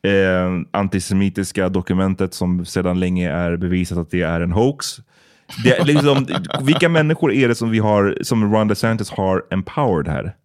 [0.03, 5.01] eh, antisemitiska dokumentet som sedan länge är bevisat att det är en hoax.
[5.65, 6.27] Det, liksom,
[6.63, 10.37] vilka människor är det som vi har, som Ron DeSantis har empowered här?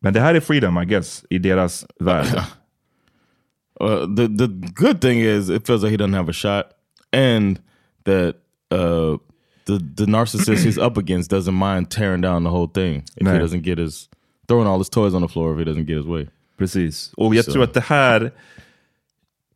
[0.00, 2.26] Men det här är freedom I guess, i deras värld.
[3.80, 6.66] Uh, the the good thing is it feels like he doesn't have a shot,
[7.12, 7.58] and
[8.04, 8.36] that
[8.70, 9.16] uh,
[9.64, 13.32] the the narcissist he's up against doesn't mind tearing down the whole thing if he
[13.32, 13.40] Nej.
[13.40, 14.08] doesn't get his
[14.46, 16.28] throwing all his toys on the floor if he doesn't get his way.
[16.58, 17.12] Precis.
[17.16, 17.52] Och jag Så.
[17.52, 18.30] tror att det här,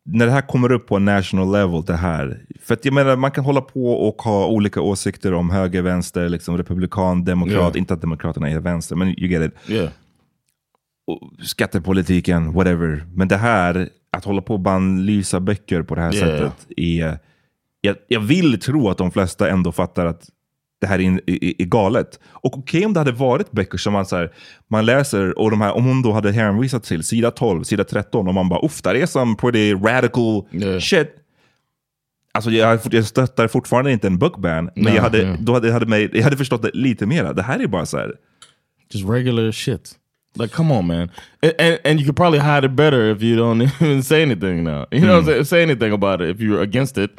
[0.09, 2.41] när det här kommer upp på en national level, det här.
[2.61, 6.29] För att jag menar, man kan hålla på och ha olika åsikter om höger, vänster,
[6.29, 7.59] liksom republikan, demokrat.
[7.59, 7.77] Yeah.
[7.77, 9.71] Inte att demokraterna är vänster, men you get it.
[9.71, 9.89] Yeah.
[11.43, 13.05] Skattepolitiken, whatever.
[13.13, 16.37] Men det här, att hålla på och bannlysa böcker på det här Yeah.
[16.37, 17.19] sättet, är,
[17.81, 20.29] jag, jag vill tro att de flesta ändå fattar att
[20.81, 22.19] det här är, är, är galet.
[22.25, 24.31] Och okej om det hade varit böcker som man, så här,
[24.67, 28.27] man läser, och de här, om hon då hade hänvisat till sida 12, sida 13,
[28.27, 30.43] och man bara uff, där är some pretty radical
[30.81, 31.09] shit.
[32.31, 35.35] Alltså jag, jag stöttar fortfarande inte en bookban, men Nej, jag, hade, ja.
[35.39, 37.33] då hade, jag hade, mig, jag hade förstått det lite mera.
[37.33, 38.13] Det här är bara så här,
[38.89, 39.95] Just regular shit.
[40.35, 41.09] Like, come on, man.
[41.41, 44.63] And, and, and you could probably hide it better if you don't even say anything
[44.63, 44.85] now.
[44.91, 45.45] You know, saying?
[45.45, 47.11] say anything about it if you're against it.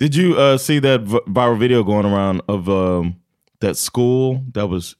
[0.00, 3.16] Did you uh, see that v- viral video going around of um,
[3.60, 4.96] that school that was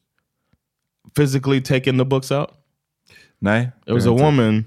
[1.16, 2.54] physically taking the books out?
[3.42, 3.72] Nej.
[3.86, 4.66] It was a woman.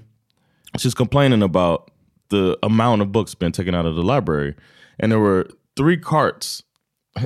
[0.76, 1.92] She's complaining about
[2.30, 4.56] the amount of books being taken out of the library,
[4.98, 6.64] and there were three carts,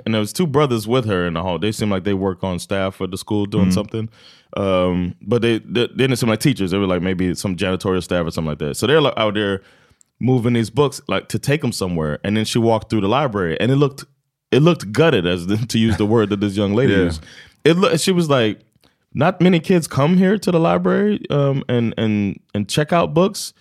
[0.04, 1.58] and there was two brothers with her in the hall.
[1.58, 3.72] They seemed like they work on staff at the school doing Mhm.
[3.72, 4.10] something,
[4.54, 6.72] um, but they, they they didn't seem like teachers.
[6.72, 8.76] They were like maybe some janitorial staff or something like that.
[8.76, 9.62] So they're like out there
[10.20, 13.58] moving these books like to take them somewhere, and then she walked through the library,
[13.60, 14.04] and it looked
[14.50, 17.04] it looked gutted, as the, to use the word that this young lady Yeah.
[17.04, 17.22] used.
[17.64, 18.60] It loo- she was like,
[19.14, 23.52] not many kids come here to the library um, and and and check out books,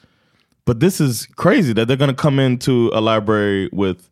[0.65, 4.09] but this is crazy that they're going to come into a library with,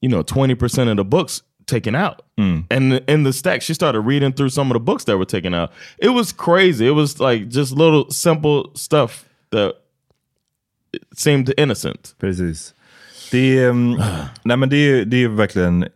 [0.00, 2.22] you know, twenty percent of the books taken out.
[2.36, 5.54] And in the stack, she started reading through some of the books that were taken
[5.54, 5.72] out.
[5.98, 6.86] It was crazy.
[6.86, 9.76] It was like just little simple stuff that
[11.16, 12.14] seemed innocent.
[12.20, 12.74] Precis.
[13.30, 14.00] Det är, um,
[14.42, 15.86] nej men det är, det är verkligen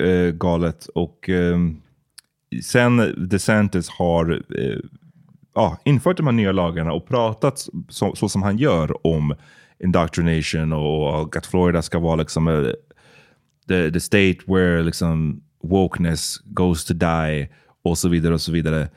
[0.00, 0.86] uh, galet.
[0.94, 1.82] Och um,
[2.62, 4.78] sen DeSantis har uh,
[5.54, 9.34] ja, infört de här nya lagarna och pratat så, så som han gör om
[9.78, 12.72] indoctrination och att Florida ska vara liksom uh,
[13.68, 17.48] the, the state where liksom wokeness goes to die
[17.82, 18.88] och så vidare och så vidare.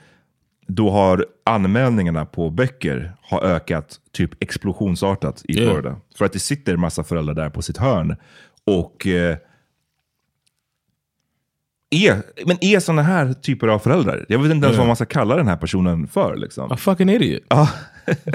[0.67, 5.71] Då har anmälningarna på böcker har ökat typ explosionsartat i Yeah.
[5.73, 5.97] Florida.
[6.17, 8.15] För att det sitter massa föräldrar där på sitt hörn
[8.65, 9.37] och eh,
[11.89, 14.25] är, men är sådana här typer av föräldrar.
[14.29, 14.77] Jag vet inte ens Yeah.
[14.77, 16.35] vad man ska kalla den här personen för.
[16.35, 16.71] Liksom.
[16.71, 17.43] A fucking idiot.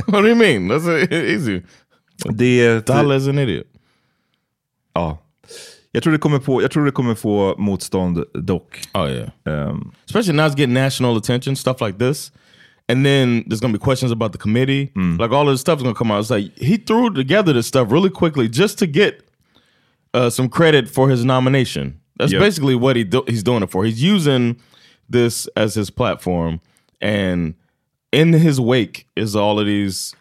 [0.07, 0.73] What do you mean?
[0.73, 1.63] That's easy.
[2.31, 2.81] Det är...
[2.81, 3.67] Dalla is an idiot.
[4.93, 5.19] Ja.
[5.99, 8.81] Jag tror det kommer, på, jag tror det kommer få motstånd dock.
[8.95, 9.69] Oh yeah.
[9.71, 12.31] Um, Especially now it's getting national attention, stuff like this.
[12.89, 14.91] And then there's gonna be questions about the committee.
[15.19, 16.21] Like all of this stuff's gonna come out.
[16.21, 19.13] It's like he threw together this stuff really quickly just to get
[20.15, 22.01] uh, some credit for his nomination.
[22.19, 22.41] That's Yep.
[22.41, 23.85] basically what he do- he's doing it for.
[23.85, 24.57] He's using
[25.13, 26.61] this as his platform,
[27.01, 27.55] and
[28.13, 30.15] in his wake is all of these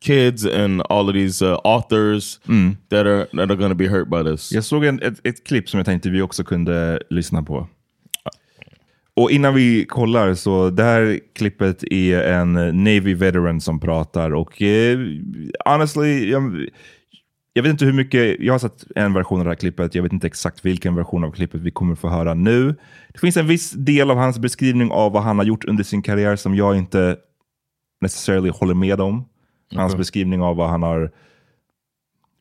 [0.00, 2.40] kids and all of these uh, authors
[2.88, 4.52] that are that are going to be hurt by this.
[4.52, 7.68] Jag såg en, ett, ett klipp som jag tänkte vi också kunde lyssna på.
[9.14, 12.52] Och innan vi kollar så det här klippet är en
[12.84, 14.98] Navy veteran som pratar och eh,
[15.64, 16.66] honestly, jag,
[17.52, 20.02] jag vet inte hur mycket, jag har sett en version av det här klippet, jag
[20.02, 22.74] vet inte exakt vilken version av klippet vi kommer få höra nu.
[23.12, 26.02] Det finns en viss del av hans beskrivning av vad han har gjort under sin
[26.02, 27.16] karriär som jag inte
[28.00, 29.24] necessarily håller med om.
[29.74, 29.98] Hans Okej.
[29.98, 31.10] beskrivning av vad han har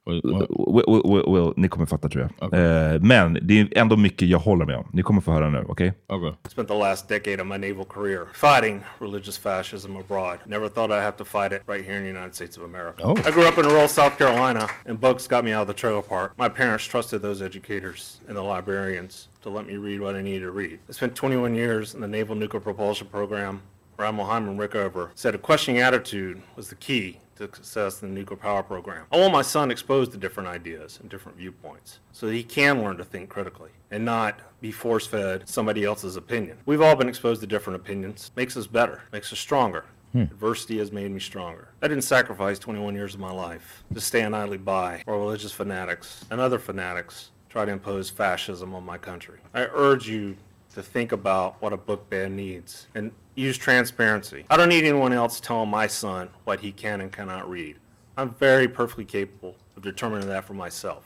[0.08, 2.54] Will, will, will, ni kommer fatta tror jag.
[2.54, 4.90] Eh, men det är ändå mycket jag håller med om.
[4.94, 5.94] Ni kommer få höra nu, okej?
[6.08, 6.32] Okay.
[6.50, 10.38] Spent the last decade of my naval career fighting religious fascism abroad.
[10.46, 13.04] Never thought I'd have to fight it right here in the United States of America.
[13.04, 13.18] Oh.
[13.26, 16.02] I grew up in rural South Carolina, and books got me out of the trailer
[16.02, 16.34] park.
[16.38, 20.46] My parents trusted those educators and the librarians to let me read what I needed
[20.46, 20.80] to read.
[20.90, 23.62] I spent 21 years in the Naval Nuclear Propulsion Program,
[23.98, 28.20] where Admiral Hyman Rickover said a questioning attitude was the key to success in the
[28.20, 29.06] nuclear power program.
[29.12, 32.84] I want my son exposed to different ideas and different viewpoints so that he can
[32.84, 36.58] learn to think critically and not be force fed somebody else's opinion.
[36.66, 38.32] We've all been exposed to different opinions.
[38.36, 39.86] Makes us better, makes us stronger.
[40.14, 40.22] Hmm.
[40.22, 41.70] Adversity has made me stronger.
[41.82, 46.24] I didn't sacrifice 21 years of my life to stand idly by while religious fanatics
[46.30, 49.40] and other fanatics try to impose fascism on my country.
[49.56, 50.38] I urge you
[50.76, 54.46] to think about what a book ban needs and use transparency.
[54.50, 57.76] I don't need anyone else telling my son what he can and cannot read.
[58.18, 61.04] I'm very perfectly capable of determining that for myself.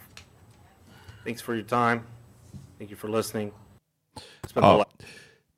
[1.25, 2.03] Thanks for your time.
[2.79, 3.51] Thank you for listening.
[4.43, 4.77] It's been a Ja.
[4.77, 5.03] lot.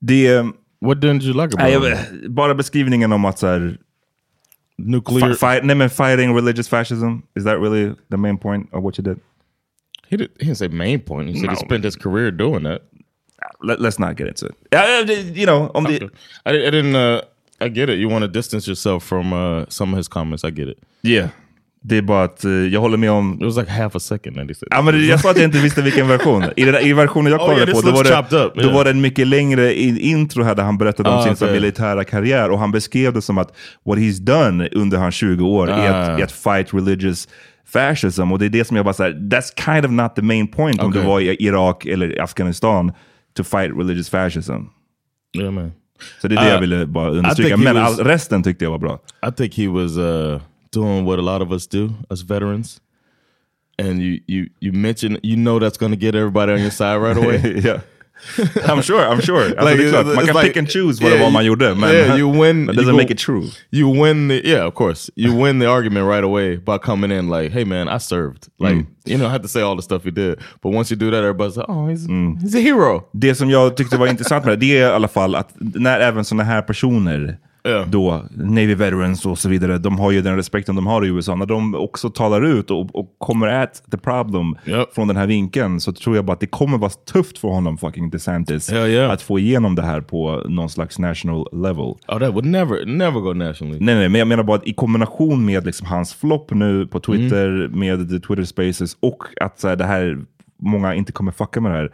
[0.05, 0.35] Det...
[0.39, 1.97] Um, what didn't you like about Nej, jag, it?
[2.11, 3.77] vet- bara beskrivningen om att så här,
[4.77, 5.29] Nuclear...
[5.33, 8.97] fi- fight, nej, men fighting religious fascism, is that really the main point of what
[8.97, 9.19] you did?
[10.09, 11.29] He, did, he didn't say main point.
[11.29, 11.59] He said he No.
[11.59, 12.81] spent his career doing that.
[13.63, 14.55] Let, let's not get into it.
[14.69, 15.93] Ja, det- you know, om det...
[15.93, 16.95] I, I didn't.
[16.95, 17.19] Uh,
[17.65, 17.95] I get it.
[17.99, 20.43] You want to distance yourself from uh, some of his comments.
[20.43, 20.77] I get it.
[21.03, 21.29] Yeah.
[21.85, 23.33] Det är bara att eh, jag håller med om...
[23.33, 25.81] It was like half a second said Ja, men jag sa att jag inte visste
[25.81, 26.43] vilken version.
[26.55, 28.61] I, den, i versionen jag Oh, kollade yeah, this på, då var, det, up, då
[28.61, 28.73] yeah.
[28.73, 31.51] var det en mycket längre in, intro här där han berättade om Ah, sin okay.
[31.51, 32.49] militära karriär.
[32.49, 33.55] Och han beskrev det som att
[33.85, 36.17] what he's done under hans 20 år är, att, Ah.
[36.19, 37.27] är att fight religious
[37.67, 38.31] fascism.
[38.31, 40.79] Och det är det som jag bara säger, that's kind of not the main point
[40.81, 41.01] om Okay.
[41.01, 42.91] du var i Irak eller Afghanistan
[43.35, 44.61] to fight religious fascism.
[45.37, 45.71] Yeah, man.
[46.21, 47.55] Så det är det Uh, jag ville bara I understryka.
[47.55, 48.99] think he Men was- resten tyckte jag var bra.
[49.27, 50.41] I think he was uh,
[50.73, 52.81] doing what a lot of us do as veterans.
[53.83, 56.97] And you you you mention you know that's going to get everybody on your side
[57.01, 57.61] right away.
[57.65, 57.81] yeah.
[58.67, 59.43] I'm sure, I'm sure.
[59.45, 61.43] Alltså, Like, det är klart, man kan like- pick and choose vad yeah, var man
[61.43, 62.67] you- gjorde, men yeah, you win.
[62.67, 63.43] that doesn't go- make it true.
[63.71, 65.11] You win the yeah, of course.
[65.15, 68.73] You win the argument right away by coming in like, "Hey, man, I served." Like,
[68.75, 68.85] Mm.
[69.05, 70.35] you know, I had to say all the stuff he did.
[70.63, 72.37] But once you do that, everybody's like, "Oh, he's Mm.
[72.41, 75.07] he's a hero." Det som jag tyckte var intressant med det, det är i alla
[75.07, 77.37] fall att när även sådana här personer,
[77.87, 81.35] då Navy veterans och så vidare, de har ju den respekten de har i USA.
[81.35, 84.55] När de också talar ut och, och kommer at the problem
[84.95, 87.77] från den här vinkeln så tror jag bara att det kommer vara tufft för honom,
[87.77, 88.71] fucking DeSantis,
[89.09, 91.77] att få igenom det här på någon slags national level.
[92.07, 93.77] Oh, that would never never go nationally.
[93.81, 96.99] Nej, nej, men jag menar bara att i kombination med liksom hans flopp nu på
[96.99, 97.79] Twitter, Mm.
[97.79, 100.17] med the Twitter spaces och att så här, det här,
[100.61, 101.85] många inte kommer fucka med det här.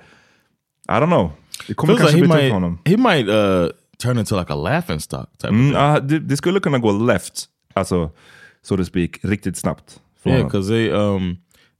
[0.90, 1.30] I don't know.
[1.68, 2.80] Det kommer kanske like bli tufft för honom.
[2.86, 3.68] he might uh,
[4.00, 5.52] turn into like a laughing stock type.
[5.52, 5.74] Mm, of thing.
[5.74, 7.46] ja, det, det skulle kunna gå left,
[7.76, 8.10] alltså
[8.64, 10.00] so to speak, riktigt snabbt.
[10.26, 11.38] Yeah, because they um,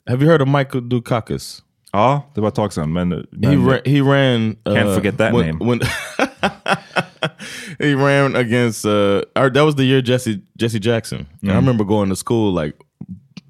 [0.08, 1.64] have you heard of Michael Dukakis?
[1.94, 2.94] Ja, det var ett tag sedan.
[2.94, 3.80] Men, he men ran.
[3.86, 4.56] He ran.
[4.66, 5.60] Can't uh, forget that when- name.
[5.66, 5.80] When
[7.80, 8.86] he ran against.
[8.86, 11.26] Uh, that was the year Jesse Jesse Jackson.
[11.42, 11.60] And I Mm.
[11.60, 12.76] remember going to school like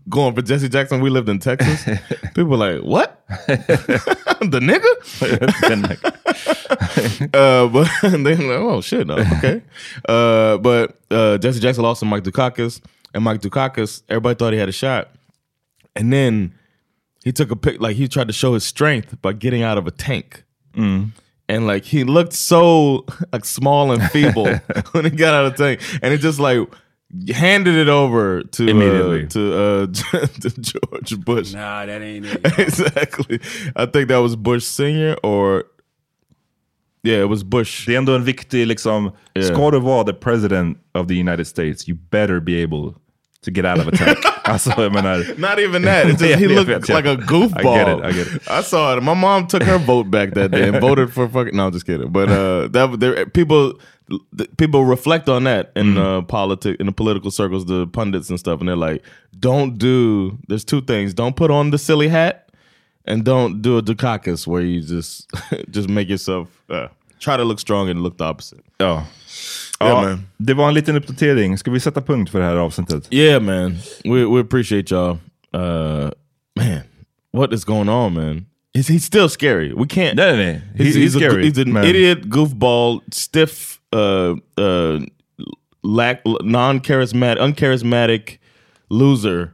[0.10, 1.02] going for Jesse Jackson.
[1.02, 1.86] We lived in Texas.
[2.34, 3.22] People were like, "What?
[4.52, 6.56] the nigga?"
[7.34, 9.62] uh, but then like, "Oh shit, no, okay."
[10.08, 12.82] Uh, but uh, Jesse Jackson lost to Mike Dukakis,
[13.14, 15.10] and Mike Dukakis, everybody thought he had a shot,
[15.96, 16.54] and then
[17.24, 19.88] he took a pic like he tried to show his strength by getting out of
[19.88, 20.44] a tank.
[20.74, 21.12] Mm.
[21.48, 24.46] And like he looked so like small and feeble
[24.92, 26.70] when he got out of the tank, and he just like
[27.34, 29.24] handed it over to Immediately.
[29.24, 29.88] uh, to uh,
[30.28, 31.54] to George Bush.
[31.54, 32.60] Nah, that ain't it.
[32.60, 33.40] exactly.
[33.76, 35.66] I think that was Bush senior or
[37.04, 37.86] yeah, it was Bush.
[37.88, 39.48] Det är ändå en viktig, liksom, Yeah.
[39.54, 42.94] ska du vara the president of the United States, you better be able
[43.46, 44.18] to get out of attack.
[44.44, 45.18] alltså, jag menar...
[45.38, 46.06] Not even that.
[46.06, 46.96] It's just, Yeah, he yeah, looked yeah.
[46.98, 47.60] like a goofball.
[47.60, 48.42] I get it, I get it.
[48.52, 49.04] I saw it.
[49.04, 51.56] My mom took her vote back that day and voted for fucking.
[51.56, 52.12] No, I'm just kidding.
[52.12, 53.74] But uh, that there people
[54.58, 55.98] people reflect on that in Mm.
[55.98, 59.04] uh, politics in the political circles, the pundits and stuff, and they're like,
[59.40, 60.38] don't do.
[60.48, 62.49] There's two things: don't put on the silly hat,
[63.10, 65.28] and don't do a Dukakis where you just
[65.70, 66.88] just make yourself uh,
[67.20, 68.62] try to look strong and look the opposite.
[68.80, 69.04] Ja.
[69.82, 70.28] Yeah, ja, man.
[70.38, 71.58] Det var en liten uppdatering.
[71.58, 73.08] Ska vi sätta punkt för det här avsnittet?
[73.14, 73.78] Yeah, man.
[74.04, 75.18] We we appreciate y'all.
[75.54, 76.12] Uh,
[76.56, 76.82] man,
[77.32, 78.46] what is going on, man?
[78.74, 79.74] He's, he's still scary.
[79.74, 80.16] We can't.
[80.16, 80.62] Nej, nej.
[80.76, 81.44] He's, He's, he's, a- scary.
[81.50, 85.00] he's an men- idiot, goofball, stiff, uh, uh,
[85.84, 88.38] lack, non-charismatic, uncharismatic
[88.90, 89.54] loser.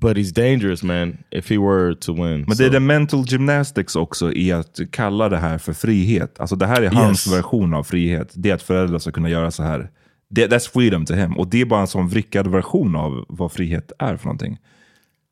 [0.00, 1.18] But he's dangerous, man.
[1.30, 5.28] If he were to win, Men det är the mental gymnastics också i att kalla
[5.28, 6.40] det här för frihet.
[6.40, 7.36] Alltså det här är hans Yes.
[7.38, 8.32] version av frihet.
[8.34, 9.90] Det är att föräldrar ska kunna göra så här.
[10.30, 11.38] Det, that's freedom to him.
[11.38, 14.58] Och det är bara en sån vrickad version av vad frihet är för någonting.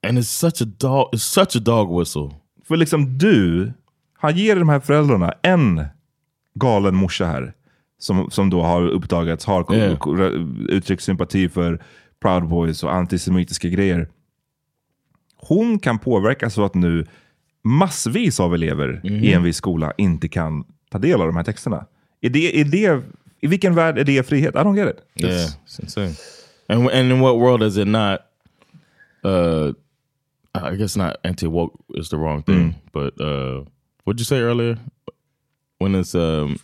[0.08, 1.08] and it's such a dog.
[1.14, 2.30] It's such a dog whistle.
[2.68, 3.72] För liksom du,
[4.18, 5.84] han ger de här föräldrarna en
[6.54, 7.52] galen morsa här.
[7.98, 10.32] Som, som då har uppdagats, har Yeah.
[10.68, 11.82] uttryckt sympati för
[12.22, 14.08] Proud Boys och antisemitiska grejer.
[15.42, 17.06] Hon kan påverka så att nu
[17.64, 19.24] massvis av elever Mhm.
[19.24, 21.86] i en viss skola inte kan ta del av de här texterna.
[22.20, 23.02] Är det, är det,
[23.40, 24.54] I vilken värld är det frihet?
[24.54, 25.24] I don't get it.
[25.24, 25.32] Yeah,
[25.66, 26.14] it's insane.
[26.68, 28.20] And and in what world is it not?
[29.24, 29.72] Uh,
[30.72, 32.74] I guess not anti woke is the wrong thing, Mm.
[32.92, 33.64] but uh,
[34.04, 34.78] what'd you say earlier?
[35.78, 36.56] When it's um,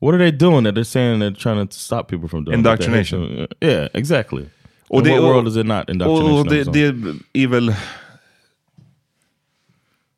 [0.00, 2.58] what are they doing that they're saying they're trying to stop people from doing?
[2.58, 3.46] Indoctrination.
[3.60, 4.46] Yeah, exactly.
[4.88, 6.40] Och det- what world is it not indoctrination?
[6.40, 6.72] Och det,
[7.32, 7.74] det är väl...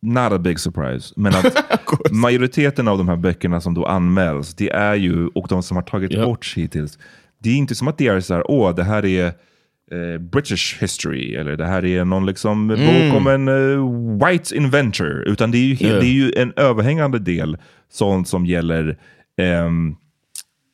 [0.03, 1.14] Not a big surprise.
[1.16, 1.57] Men att
[2.11, 5.83] majoriteten av de här böckerna som då anmäls, det är ju, och de som har
[5.85, 6.25] tagit Yep.
[6.25, 6.99] bort hittills,
[7.39, 9.27] det är inte som att det är så här, åh, det här är
[9.91, 13.11] eh, British history, eller det här är någon liksom Mm.
[13.11, 15.25] bok om en eh, white inventor.
[15.29, 16.01] Utan det är ju, Yeah.
[16.01, 17.59] det är ju en överhängande del
[17.93, 18.99] sånt som gäller
[19.37, 19.97] ehm,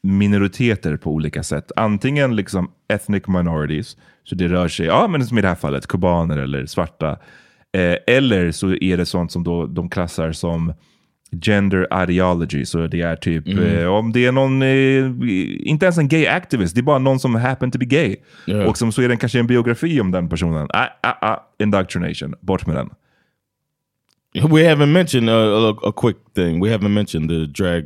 [0.06, 1.72] minoriteter på olika sätt.
[1.76, 5.86] Antingen liksom ethnic minorities, så det rör sig, ja men som i det här fallet,
[5.86, 7.10] kubaner eller svarta.
[7.72, 10.72] Eh, eller så är det sånt som då de klassar som
[11.46, 12.64] gender ideology.
[12.64, 13.64] Så det är typ, Mm.
[13.64, 17.20] eh, om det är någon, eh, inte ens en gay activist, det är bara någon
[17.20, 18.16] som happen to be gay.
[18.46, 18.66] Ja.
[18.66, 20.66] Och som så är det kanske en biografi om den personen.
[20.70, 22.90] Ah, ah, ah, indoctrination, bort med den.
[24.34, 26.60] We haven't mentioned uh, a, a quick thing.
[26.64, 27.84] We haven't mentioned the drag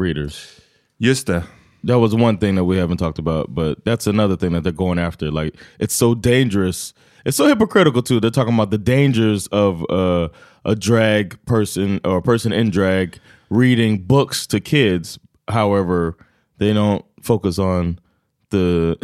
[0.00, 0.59] readers.
[1.00, 1.42] Just det.
[1.84, 4.72] That was one thing that we haven't talked about, but that's another thing that they're
[4.86, 5.30] going after.
[5.30, 6.92] Like it's so dangerous.
[7.24, 8.20] It's so hypocritical too.
[8.20, 10.28] They're talking about the dangers of uh,
[10.64, 15.18] a drag person or a person in drag reading books to kids.
[15.48, 16.16] However,
[16.58, 17.98] they don't focus on
[18.50, 18.96] the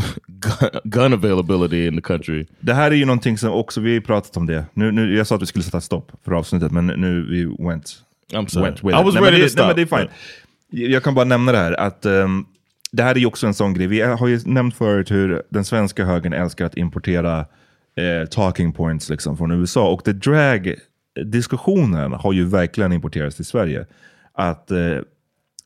[0.88, 2.46] gun, availability in the country.
[2.60, 4.64] Det här är ju någonting som också, vi har pratat om det.
[4.74, 8.02] Nu, nu, jag sa att vi skulle sätta stopp för avsnittet, men nu vi went,
[8.32, 8.64] I'm sorry.
[8.64, 10.08] went with I was nej, ready men to det, nej, men det är fine.
[10.70, 12.46] Jag kan bara nämna det här, att um,
[12.92, 13.86] det här är ju också en sån grej.
[13.86, 17.46] Vi har ju nämnt förut hur den svenska högern älskar att importera
[17.96, 19.92] eh, talking points liksom, från USA.
[19.92, 23.86] Och the drag-diskussionen har ju verkligen importerats till Sverige.
[24.32, 24.98] Att eh,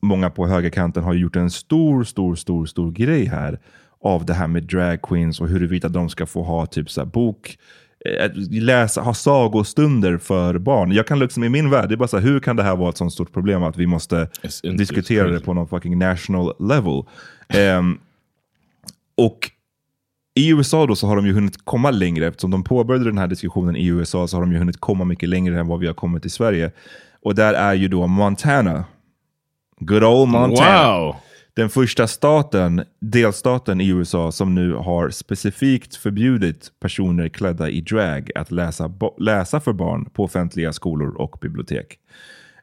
[0.01, 3.59] många på högerkanten har gjort en stor, stor, stor, stor grej här
[4.03, 7.05] av det här med drag queens och huruvida de ska få ha typ så här
[7.05, 7.55] bok, eh,
[8.49, 10.91] läsa, ha sagostunder för barn.
[10.91, 12.75] Jag kan liksom i min värld, det är bara så här, hur kan det här
[12.75, 14.27] vara ett sånt stort problem att vi måste
[14.77, 17.03] diskutera det på någon fucking national level?
[17.47, 17.99] Ehm,
[19.17, 19.51] och
[20.33, 23.27] i USA då så har de ju hunnit komma längre eftersom de påbörjade den här
[23.27, 25.93] diskussionen i USA så har de ju hunnit komma mycket längre än vad vi har
[25.93, 26.71] kommit i Sverige.
[27.21, 28.85] Och där är ju då Montana.
[29.79, 30.99] Good old Montana.
[30.99, 31.15] Wow.
[31.53, 38.31] Den första staten, delstaten i USA som nu har specifikt förbjudit personer klädda i drag
[38.35, 41.97] att läsa, läsa för barn på offentliga skolor och bibliotek.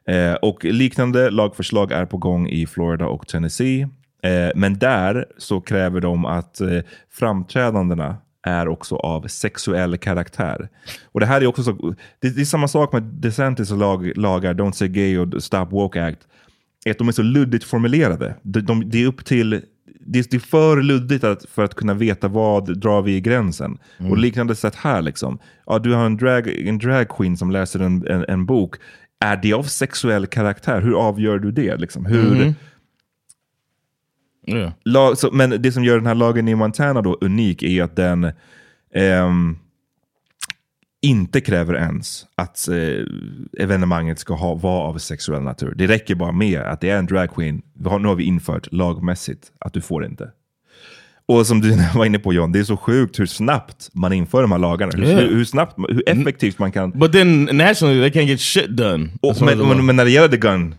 [0.07, 3.81] Eh, och liknande lagförslag är på gång i Florida och Tennessee.
[4.23, 6.79] Eh, men där så kräver de att eh,
[7.11, 10.69] framträdandena är också av sexuell karaktär.
[11.11, 14.53] Och det här är också så, det, det är samma sak med DeSantis lag, lagar
[14.53, 16.27] Don't Say Gay och Stop Woke Act.
[16.85, 18.35] Är att de är så luddigt formulerade.
[18.41, 19.61] De, de, det är upp till
[19.99, 23.77] det är, för luddigt att, för att kunna veta vad drar vi i gränsen.
[23.97, 24.11] Mm.
[24.11, 25.01] Och liknande sätt här.
[25.01, 25.39] liksom.
[25.65, 28.75] Ja, du har en drag, en drag queen som läser en, en, en bok.
[29.19, 30.81] Är det av sexuell karaktär?
[30.81, 31.77] Hur avgör du det?
[31.77, 32.05] Liksom?
[32.05, 32.53] Hur, Mhm.
[34.47, 34.71] Yeah.
[34.85, 37.95] lag, så, men det som gör den här lagen i Montana då unik är att
[37.95, 38.31] den
[38.95, 39.57] ehm,
[41.01, 43.05] inte kräver ens att eh,
[43.63, 45.73] evenemanget ska ha, vara av sexuell natur.
[45.77, 47.61] Det räcker bara med att det är en dragqueen.
[47.99, 50.29] Nu har vi infört lagmässigt att du får inte.
[51.25, 54.41] Och som du var inne på John, det är så sjukt hur snabbt man inför
[54.41, 54.91] de här lagarna.
[54.95, 55.19] Hur, Yeah.
[55.21, 56.91] hur, hur snabbt, hur effektivt man kan...
[56.91, 59.09] But then nationally, they can't get shit done.
[59.21, 60.75] Och, men, men, men när det gäller the gun,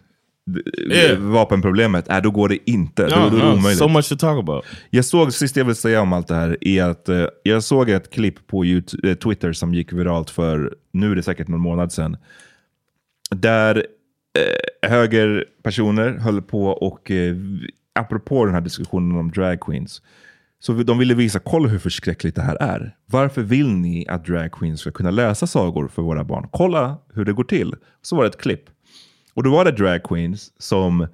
[0.90, 1.18] Yeah.
[1.18, 3.06] vapenproblemet, äh, då går det inte.
[3.08, 3.78] då, No, då är det no, omöjligt.
[3.78, 4.64] so much to talk about.
[4.90, 7.90] Jag såg, sist jag vill säga om allt det här, är att eh, jag såg
[7.90, 11.60] ett klipp på YouTube, eh, Twitter som gick viralt för, nu är det säkert någon
[11.60, 12.16] månad sedan.
[13.30, 13.86] Där
[14.84, 17.36] eh, högerpersoner höll på och, eh,
[17.94, 20.02] apropå den här diskussionen om drag queens,
[20.62, 22.96] så de ville visa, kolla hur förskräckligt det här är.
[23.06, 26.48] Varför vill ni att drag queens ska kunna läsa sagor för våra barn?
[26.52, 27.74] Kolla hur det går till.
[28.02, 28.62] Så var det ett klipp.
[29.34, 31.06] Och då var det drag queens som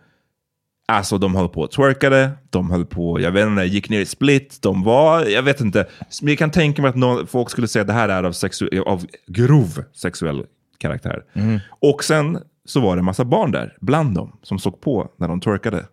[0.89, 4.07] Alltså de höll på och twerkade, de höll på, jag vet inte, gick ner i
[4.07, 5.87] split, de var, jag vet inte.
[6.23, 8.33] Men jag kan tänka mig att någon, folk skulle säga att det här är av,
[8.33, 10.45] sexu- av grov sexuell
[10.79, 11.25] karaktär.
[11.69, 15.29] Och sen så var det en massa barn där, bland dem, som såg på när
[15.29, 15.87] de twerkade.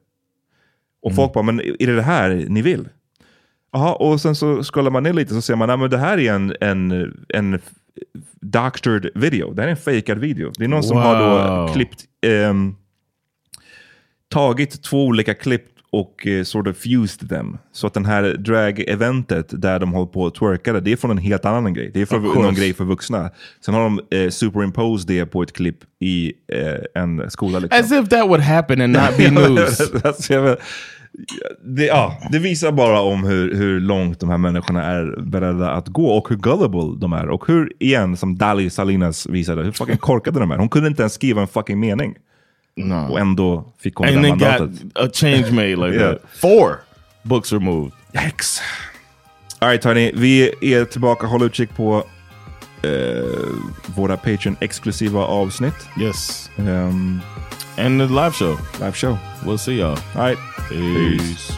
[1.01, 2.89] Och folk bara, men är det det här ni vill?
[3.71, 6.33] Jaha, och sen så scrollar man ner lite så ser man att det här är
[6.33, 7.61] en, en, en
[8.41, 9.53] doctored video.
[9.53, 10.51] Det här är en fejkad video.
[10.57, 11.73] Det är någon som har då Wow.
[11.73, 12.75] klippt, ehm,
[14.33, 17.57] tagit två olika klipp och eh, sort of fused them.
[17.71, 21.17] Så att den här drag-eventet där de håller på och twerkade, det är från en
[21.17, 21.91] helt annan grej.
[21.93, 23.29] Det är från någon grej för vuxna.
[23.65, 27.59] Sen har de eh, superimposed det på ett klipp i eh, en skola.
[27.59, 27.79] Liksom.
[27.85, 29.81] As if that would happen and not be news.
[30.03, 30.57] alltså,
[31.65, 35.87] det, ja, det visar bara om hur, hur långt de här människorna är beredda att
[35.87, 37.29] gå och hur gullible de är.
[37.29, 40.57] Och hur, igen, som Dali Salinas visade, hur fucking korkade de är.
[40.57, 42.15] Hon kunde inte ens skriva en fucking mening.
[42.75, 43.11] No.
[43.11, 44.97] Och ändå fick hon and det then där got mandatet.
[44.97, 46.11] a change made like Yeah.
[46.13, 46.21] that.
[46.41, 46.75] Four
[47.23, 47.91] books removed.
[48.25, 48.61] Yikes.
[49.59, 51.27] Alright hörni, vi är tillbaka.
[51.27, 52.03] Håll utkik på
[52.83, 52.89] eh,
[53.95, 55.87] våra Patreon-exklusiva avsnitt.
[56.01, 56.49] Yes.
[56.57, 57.21] Um,
[57.77, 58.57] And the live show.
[58.79, 59.17] live show.
[59.45, 59.97] We'll see y'all.
[60.15, 60.37] Alright.
[60.69, 61.57] Peace.